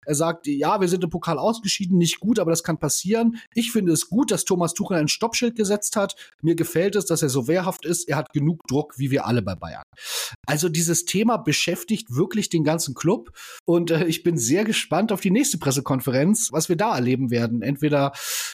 Er 0.04 0.14
sagt, 0.14 0.46
ja, 0.46 0.80
wir 0.80 0.88
sind 0.88 1.04
im 1.04 1.10
Pokal 1.10 1.38
ausgeschieden, 1.38 1.98
nicht 1.98 2.20
gut, 2.20 2.38
aber 2.38 2.50
das 2.50 2.62
kann 2.62 2.78
passieren. 2.78 3.38
Ich 3.54 3.72
finde 3.72 3.92
es 3.92 4.08
gut, 4.08 4.30
dass 4.30 4.44
Thomas 4.44 4.74
Tuchel 4.74 4.98
ein 4.98 5.08
Stoppschild 5.08 5.56
gesetzt 5.56 5.96
hat. 5.96 6.14
Mir 6.42 6.54
gefällt 6.54 6.96
es, 6.96 7.06
dass 7.06 7.22
er 7.22 7.28
so 7.28 7.48
wehrhaft 7.48 7.84
ist. 7.84 8.08
Er 8.08 8.16
hat 8.16 8.32
genug 8.32 8.66
Druck, 8.66 8.98
wie 8.98 9.10
wir 9.10 9.26
alle 9.26 9.42
bei 9.42 9.54
Bayern. 9.54 9.71
Also 10.46 10.68
dieses 10.68 11.04
Thema 11.04 11.36
beschäftigt 11.36 12.14
wirklich 12.14 12.48
den 12.48 12.64
ganzen 12.64 12.94
Club 12.94 13.30
und 13.64 13.90
äh, 13.90 14.04
ich 14.06 14.22
bin 14.22 14.36
sehr 14.36 14.64
gespannt 14.64 15.12
auf 15.12 15.20
die 15.20 15.30
nächste 15.30 15.58
Pressekonferenz, 15.58 16.50
was 16.52 16.68
wir 16.68 16.76
da 16.76 16.94
erleben 16.94 17.30
werden. 17.30 17.62
Entweder, 17.62 18.12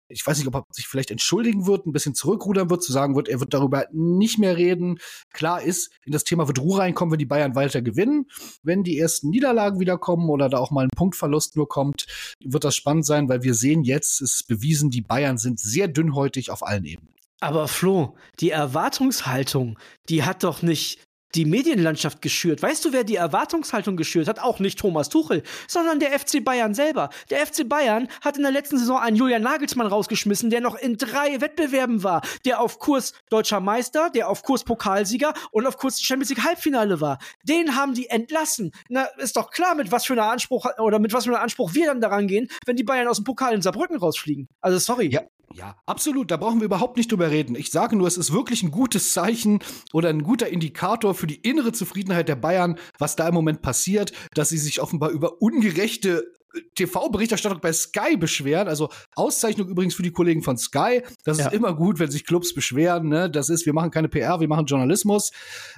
ich 0.09 0.27
weiß 0.27 0.39
nicht, 0.39 0.47
ob 0.49 0.55
er 0.55 0.65
sich 0.73 0.87
vielleicht 0.87 1.11
entschuldigen 1.11 1.67
wird, 1.67 1.87
ein 1.87 1.93
bisschen 1.93 2.15
zurückrudern 2.15 2.71
wird, 2.71 2.83
zu 2.83 2.93
sagen 2.93 3.17
wird, 3.17 3.29
er 3.29 3.41
wird 3.41 3.55
darüber 3.55 3.87
nicht 3.93 4.39
mehr 4.39 4.57
reden. 4.57 4.99
Klar 5.33 5.63
ist, 5.63 5.91
in 6.05 6.13
das 6.13 6.25
Thema 6.25 6.47
wird 6.49 6.61
Ruhe 6.61 6.79
reinkommen, 6.79 7.13
wenn 7.13 7.19
die 7.19 7.27
Bayern 7.27 7.55
weiter 7.55 7.83
gewinnen. 7.83 8.27
Wenn 8.63 8.83
die 8.83 8.99
ersten 8.99 9.31
Niederlagen 9.31 9.81
wieder 9.81 9.99
kommen 9.99 10.29
oder 10.29 10.49
da 10.49 10.59
auch 10.59 10.71
mal 10.71 10.85
ein 10.85 10.91
Punktverlust 10.97 11.57
nur 11.57 11.69
kommt, 11.69 12.07
wird 12.45 12.65
das 12.65 12.77
spannend 12.77 13.07
sein, 13.07 13.29
weil 13.29 13.43
wir 13.43 13.55
sehen 13.55 13.85
jetzt, 13.85 14.21
es 14.21 14.35
ist 14.35 14.49
bewiesen, 14.49 14.91
die 14.91 15.03
Bayern 15.03 15.39
sind 15.39 15.61
sehr 15.61 15.89
dünnhäutig 15.89 16.51
auf 16.51 16.67
allen 16.67 16.85
Ebenen. 16.85 17.15
Aber 17.41 17.69
Flo, 17.69 18.17
die 18.41 18.51
Erwartungshaltung, 18.51 19.79
die 20.09 20.25
hat 20.25 20.43
doch 20.43 20.63
nicht 20.63 21.08
die 21.35 21.45
Medienlandschaft 21.45 22.23
geschürt? 22.23 22.63
Weißt 22.63 22.85
du, 22.85 22.93
wer 22.93 23.05
die 23.05 23.17
Erwartungshaltung 23.17 23.97
geschürt 23.97 24.29
hat? 24.29 24.41
Auch 24.41 24.59
nicht 24.59 24.79
Thomas 24.79 25.09
Tuchel, 25.09 25.43
sondern 25.67 26.01
der 26.01 26.19
FC 26.19 26.45
Bayern 26.45 26.75
selber. 26.75 27.11
Der 27.31 27.47
FC 27.47 27.69
Bayern 27.69 28.09
hat 28.21 28.37
in 28.37 28.43
der 28.43 28.53
letzten 28.53 28.79
Saison 28.79 28.99
einen 28.99 29.17
Julian 29.17 29.43
Nagelsmann 29.43 29.87
rausgeschmissen, 29.87 30.51
der 30.51 30.61
noch 30.61 30.77
in 30.77 30.97
drei 30.97 31.41
Wettbewerben 31.41 32.03
war, 32.03 32.23
der 32.45 32.61
auf 32.61 32.79
Kurs 32.79 33.13
deutscher 33.31 33.61
Meister, 33.61 34.11
der 34.11 34.29
auf 34.29 34.43
Kurs 34.43 34.65
Pokalsieger 34.65 35.35
und 35.51 35.67
auf 35.67 35.77
Kurs 35.77 36.01
Champions 36.01 36.31
League 36.31 36.45
Halbfinale 36.45 37.01
war. 37.01 37.19
Den 37.43 37.77
haben 37.77 37.95
die 37.95 38.09
entlassen. 38.09 38.73
Na, 38.89 39.05
ist 39.19 39.37
doch 39.37 39.51
klar, 39.51 39.75
mit 39.75 39.93
was 39.93 40.07
für 40.07 40.15
einer 40.15 40.31
Anspruch 40.31 40.67
oder 40.79 40.99
mit 40.99 41.13
was 41.13 41.25
für 41.25 41.31
einem 41.31 41.43
Anspruch 41.43 41.75
wir 41.75 41.87
dann 41.87 42.01
daran 42.01 42.27
gehen, 42.27 42.49
wenn 42.67 42.77
die 42.77 42.85
Bayern 42.85 43.09
aus 43.09 43.17
dem 43.17 43.25
Pokal 43.25 43.55
in 43.55 43.63
Saarbrücken 43.63 43.99
rausfliegen. 43.99 44.49
Also 44.61 44.79
sorry. 44.79 45.09
Ja, 45.09 45.23
ja, 45.55 45.76
absolut. 45.87 46.31
Da 46.31 46.37
brauchen 46.37 46.61
wir 46.61 46.67
überhaupt 46.67 46.97
nicht 46.97 47.11
drüber 47.11 47.31
reden. 47.31 47.57
Ich 47.57 47.71
sage 47.71 47.97
nur, 47.97 48.07
es 48.07 48.17
ist 48.17 48.33
wirklich 48.33 48.62
ein 48.62 48.71
gutes 48.71 49.12
Zeichen 49.12 49.61
oder 49.93 50.09
ein 50.09 50.23
guter 50.23 50.49
Indikator 50.49 51.14
für 51.14 51.26
die 51.26 51.37
innere 51.37 51.73
Zufriedenheit 51.73 52.28
der 52.28 52.37
Bayern, 52.37 52.78
was 52.99 53.17
da 53.17 53.28
im 53.28 53.35
Moment 53.35 53.62
passiert, 53.62 54.12
dass 54.35 54.50
sie 54.50 54.59
sich 54.59 54.81
offenbar 54.81 55.11
über 55.11 55.40
ungerechte 55.40 56.25
äh, 56.55 56.61
TV-Berichterstattung 56.75 57.61
bei 57.61 57.73
Sky 57.73 58.17
beschweren. 58.17 58.69
Also 58.69 58.90
Auszeichnung 59.14 59.69
übrigens 59.69 59.95
für 59.95 60.02
die 60.02 60.12
Kollegen 60.12 60.43
von 60.43 60.59
Sky. 60.59 61.02
Das 61.25 61.38
ja. 61.38 61.47
ist 61.47 61.55
immer 61.55 61.75
gut, 61.75 61.99
wenn 61.99 62.11
sich 62.11 62.26
Clubs 62.26 62.55
beschweren. 62.55 63.09
Ne? 63.09 63.31
Das 63.31 63.49
ist, 63.49 63.67
wir 63.67 63.73
machen 63.73 63.90
keine 63.90 64.09
PR, 64.09 64.40
wir 64.40 64.49
machen 64.49 64.67
Journalismus. 64.67 65.31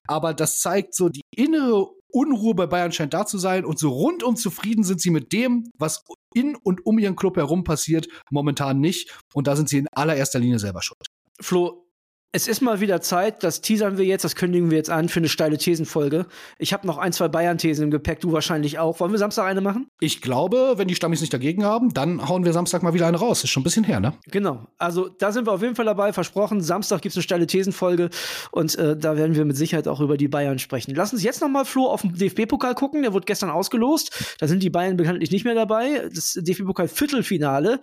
Aber 0.06 0.34
das 0.34 0.60
zeigt 0.60 0.94
so 0.94 1.08
die 1.08 1.22
innere 1.34 1.88
Unruhe 2.12 2.54
bei 2.54 2.66
Bayern 2.66 2.92
scheint 2.92 3.14
da 3.14 3.26
zu 3.26 3.38
sein 3.38 3.64
und 3.64 3.78
so 3.78 3.90
rundum 3.90 4.36
zufrieden 4.36 4.84
sind 4.84 5.00
sie 5.00 5.10
mit 5.10 5.32
dem, 5.32 5.70
was 5.78 6.04
in 6.34 6.56
und 6.56 6.86
um 6.86 6.98
ihren 6.98 7.16
Club 7.16 7.36
herum 7.36 7.64
passiert, 7.64 8.08
momentan 8.30 8.80
nicht. 8.80 9.10
Und 9.34 9.46
da 9.46 9.56
sind 9.56 9.68
sie 9.68 9.78
in 9.78 9.88
allererster 9.88 10.38
Linie 10.38 10.58
selber 10.58 10.82
schuld. 10.82 11.06
Flo, 11.40 11.89
es 12.32 12.46
ist 12.46 12.60
mal 12.60 12.80
wieder 12.80 13.00
Zeit, 13.00 13.42
das 13.42 13.60
teasern 13.60 13.98
wir 13.98 14.04
jetzt, 14.04 14.24
das 14.24 14.36
kündigen 14.36 14.70
wir 14.70 14.78
jetzt 14.78 14.90
an 14.90 15.08
für 15.08 15.18
eine 15.18 15.28
steile 15.28 15.58
Thesenfolge. 15.58 16.26
Ich 16.58 16.72
habe 16.72 16.86
noch 16.86 16.96
ein, 16.96 17.12
zwei 17.12 17.26
Bayern-Thesen 17.26 17.84
im 17.84 17.90
Gepäck, 17.90 18.20
du 18.20 18.30
wahrscheinlich 18.30 18.78
auch. 18.78 19.00
Wollen 19.00 19.10
wir 19.10 19.18
Samstag 19.18 19.46
eine 19.46 19.60
machen? 19.60 19.88
Ich 19.98 20.22
glaube, 20.22 20.74
wenn 20.76 20.86
die 20.86 20.94
Stammis 20.94 21.20
nicht 21.20 21.32
dagegen 21.32 21.64
haben, 21.64 21.92
dann 21.92 22.28
hauen 22.28 22.44
wir 22.44 22.52
Samstag 22.52 22.84
mal 22.84 22.94
wieder 22.94 23.08
eine 23.08 23.16
raus. 23.16 23.42
Ist 23.42 23.50
schon 23.50 23.62
ein 23.62 23.64
bisschen 23.64 23.82
her, 23.82 23.98
ne? 23.98 24.12
Genau. 24.26 24.66
Also 24.78 25.08
da 25.08 25.32
sind 25.32 25.46
wir 25.46 25.52
auf 25.52 25.62
jeden 25.62 25.74
Fall 25.74 25.86
dabei, 25.86 26.12
versprochen. 26.12 26.60
Samstag 26.60 27.02
gibt 27.02 27.12
es 27.12 27.16
eine 27.16 27.24
steile 27.24 27.46
Thesenfolge 27.48 28.10
und 28.52 28.76
äh, 28.76 28.96
da 28.96 29.16
werden 29.16 29.34
wir 29.34 29.44
mit 29.44 29.56
Sicherheit 29.56 29.88
auch 29.88 30.00
über 30.00 30.16
die 30.16 30.28
Bayern 30.28 30.60
sprechen. 30.60 30.94
Lass 30.94 31.12
uns 31.12 31.24
jetzt 31.24 31.40
noch 31.40 31.48
mal, 31.48 31.64
Flo, 31.64 31.86
auf 31.86 32.02
den 32.02 32.14
DFB-Pokal 32.14 32.76
gucken. 32.76 33.02
Der 33.02 33.12
wurde 33.12 33.24
gestern 33.24 33.50
ausgelost. 33.50 34.36
Da 34.38 34.46
sind 34.46 34.62
die 34.62 34.70
Bayern 34.70 34.96
bekanntlich 34.96 35.32
nicht 35.32 35.44
mehr 35.44 35.56
dabei. 35.56 36.08
Das 36.14 36.34
DFB-Pokal-Viertelfinale. 36.34 37.80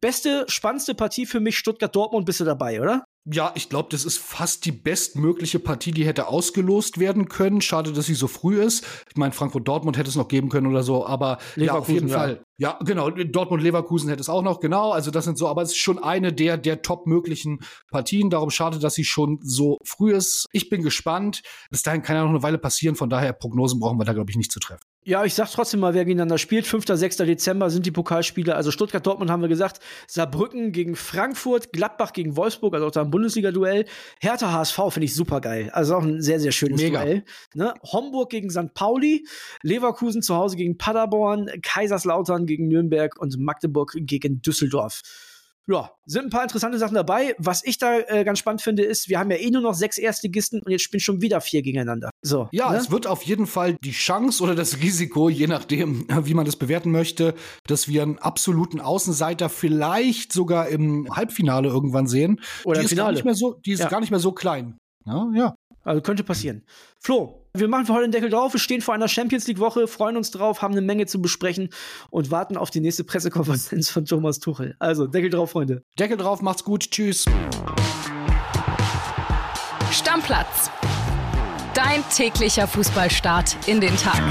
Beste, 0.00 0.44
spannendste 0.48 0.94
Partie 0.94 1.26
für 1.26 1.40
mich, 1.40 1.58
Stuttgart-Dortmund, 1.58 2.26
bist 2.26 2.38
du 2.38 2.44
dabei, 2.44 2.80
oder? 2.80 3.04
Ja, 3.28 3.50
ich 3.56 3.68
glaube, 3.68 3.88
das 3.90 4.04
ist 4.04 4.18
fast 4.18 4.64
die 4.66 4.72
bestmögliche 4.72 5.58
Partie, 5.58 5.90
die 5.90 6.06
hätte 6.06 6.28
ausgelost 6.28 7.00
werden 7.00 7.28
können. 7.28 7.60
Schade, 7.60 7.92
dass 7.92 8.06
sie 8.06 8.14
so 8.14 8.28
früh 8.28 8.62
ist. 8.62 8.84
Ich 9.10 9.16
meine, 9.16 9.32
Frankfurt-Dortmund 9.32 9.98
hätte 9.98 10.08
es 10.08 10.14
noch 10.14 10.28
geben 10.28 10.48
können 10.48 10.68
oder 10.68 10.84
so, 10.84 11.04
aber 11.04 11.38
ja, 11.56 11.74
auf 11.74 11.88
jeden 11.88 12.06
ja. 12.06 12.16
Fall. 12.16 12.44
Ja, 12.58 12.78
genau. 12.84 13.10
Dortmund-Leverkusen 13.10 14.08
hätte 14.08 14.20
es 14.20 14.28
auch 14.28 14.42
noch, 14.42 14.60
genau. 14.60 14.92
Also 14.92 15.10
das 15.10 15.24
sind 15.24 15.38
so, 15.38 15.48
aber 15.48 15.62
es 15.62 15.70
ist 15.70 15.78
schon 15.78 15.98
eine 15.98 16.32
der, 16.32 16.56
der 16.56 16.82
top 16.82 17.08
möglichen 17.08 17.60
Partien. 17.90 18.30
Darum 18.30 18.50
schade, 18.50 18.78
dass 18.78 18.94
sie 18.94 19.04
schon 19.04 19.40
so 19.42 19.78
früh 19.84 20.14
ist. 20.14 20.46
Ich 20.52 20.70
bin 20.70 20.82
gespannt. 20.82 21.42
Bis 21.68 21.82
dahin 21.82 22.02
kann 22.02 22.14
ja 22.14 22.22
noch 22.22 22.30
eine 22.30 22.44
Weile 22.44 22.58
passieren. 22.58 22.94
Von 22.94 23.10
daher, 23.10 23.32
Prognosen 23.32 23.80
brauchen 23.80 23.98
wir 23.98 24.04
da, 24.04 24.12
glaube 24.12 24.30
ich, 24.30 24.36
nicht 24.36 24.52
zu 24.52 24.60
treffen. 24.60 24.84
Ja, 25.06 25.24
ich 25.24 25.34
sag 25.34 25.48
trotzdem 25.52 25.78
mal, 25.78 25.94
wer 25.94 26.04
gegeneinander 26.04 26.36
spielt. 26.36 26.66
5. 26.66 26.84
6. 26.88 27.18
Dezember 27.18 27.70
sind 27.70 27.86
die 27.86 27.92
Pokalspiele. 27.92 28.56
Also 28.56 28.72
Stuttgart-Dortmund 28.72 29.30
haben 29.30 29.40
wir 29.40 29.48
gesagt. 29.48 29.78
Saarbrücken 30.08 30.72
gegen 30.72 30.96
Frankfurt, 30.96 31.72
Gladbach 31.72 32.12
gegen 32.12 32.36
Wolfsburg, 32.36 32.74
also 32.74 32.88
auch 32.88 32.90
da 32.90 33.02
ein 33.02 33.12
Bundesliga-Duell. 33.12 33.84
Hertha 34.18 34.50
HSV 34.50 34.80
finde 34.88 35.04
ich 35.04 35.14
super 35.14 35.40
geil. 35.40 35.70
Also 35.72 35.94
auch 35.94 36.02
ein 36.02 36.20
sehr, 36.22 36.40
sehr 36.40 36.50
schönes 36.50 36.82
Mega. 36.82 37.04
Duell. 37.04 37.24
Ne? 37.54 37.74
Homburg 37.84 38.30
gegen 38.30 38.50
St. 38.50 38.74
Pauli, 38.74 39.28
Leverkusen 39.62 40.22
zu 40.22 40.34
Hause 40.34 40.56
gegen 40.56 40.76
Paderborn, 40.76 41.52
Kaiserslautern 41.62 42.44
gegen 42.44 42.66
Nürnberg 42.66 43.16
und 43.16 43.38
Magdeburg 43.38 43.92
gegen 43.94 44.42
Düsseldorf 44.42 45.02
ja, 45.68 45.90
sind 46.04 46.26
ein 46.26 46.30
paar 46.30 46.44
interessante 46.44 46.78
Sachen 46.78 46.94
dabei. 46.94 47.34
Was 47.38 47.64
ich 47.64 47.78
da 47.78 47.98
äh, 47.98 48.24
ganz 48.24 48.38
spannend 48.38 48.62
finde, 48.62 48.84
ist, 48.84 49.08
wir 49.08 49.18
haben 49.18 49.30
ja 49.30 49.36
eh 49.36 49.50
nur 49.50 49.62
noch 49.62 49.74
sechs 49.74 49.98
Erstligisten 49.98 50.62
und 50.62 50.70
jetzt 50.70 50.82
spielen 50.82 51.00
schon 51.00 51.20
wieder 51.22 51.40
vier 51.40 51.62
gegeneinander. 51.62 52.10
So. 52.22 52.48
Ja, 52.52 52.70
ne? 52.70 52.76
es 52.76 52.90
wird 52.90 53.06
auf 53.06 53.22
jeden 53.22 53.46
Fall 53.46 53.76
die 53.82 53.90
Chance 53.90 54.42
oder 54.42 54.54
das 54.54 54.80
Risiko, 54.80 55.28
je 55.28 55.46
nachdem, 55.48 56.06
wie 56.22 56.34
man 56.34 56.46
das 56.46 56.56
bewerten 56.56 56.92
möchte, 56.92 57.34
dass 57.66 57.88
wir 57.88 58.02
einen 58.02 58.18
absoluten 58.18 58.80
Außenseiter 58.80 59.48
vielleicht 59.48 60.32
sogar 60.32 60.68
im 60.68 61.08
Halbfinale 61.14 61.68
irgendwann 61.68 62.06
sehen. 62.06 62.40
Oder 62.64 62.80
die 62.80 62.84
im 62.84 62.88
Finale. 62.88 63.14
Ist 63.14 63.24
gar 63.24 63.24
nicht 63.24 63.24
mehr 63.24 63.34
so, 63.34 63.54
die 63.54 63.72
ist 63.72 63.80
ja. 63.80 63.88
gar 63.88 64.00
nicht 64.00 64.10
mehr 64.10 64.20
so 64.20 64.32
klein. 64.32 64.78
Ja, 65.04 65.26
ja. 65.34 65.54
Also 65.82 66.00
könnte 66.00 66.24
passieren. 66.24 66.64
Flo, 67.00 67.45
wir 67.58 67.68
machen 67.68 67.86
für 67.86 67.94
heute 67.94 68.06
den 68.06 68.12
Deckel 68.12 68.30
drauf. 68.30 68.52
Wir 68.52 68.60
stehen 68.60 68.80
vor 68.80 68.94
einer 68.94 69.08
Champions 69.08 69.46
League 69.46 69.58
Woche, 69.58 69.88
freuen 69.88 70.16
uns 70.16 70.30
drauf, 70.30 70.62
haben 70.62 70.72
eine 70.72 70.82
Menge 70.82 71.06
zu 71.06 71.20
besprechen 71.20 71.70
und 72.10 72.30
warten 72.30 72.56
auf 72.56 72.70
die 72.70 72.80
nächste 72.80 73.04
Pressekonferenz 73.04 73.90
von 73.90 74.04
Thomas 74.04 74.38
Tuchel. 74.38 74.76
Also 74.78 75.06
Deckel 75.06 75.30
drauf, 75.30 75.50
Freunde. 75.50 75.82
Deckel 75.98 76.16
drauf, 76.16 76.42
macht's 76.42 76.64
gut. 76.64 76.90
Tschüss. 76.90 77.24
Stammplatz. 79.90 80.70
Dein 81.74 82.02
täglicher 82.14 82.66
Fußballstart 82.66 83.56
in 83.66 83.80
den 83.80 83.96
Tag. 83.96 84.22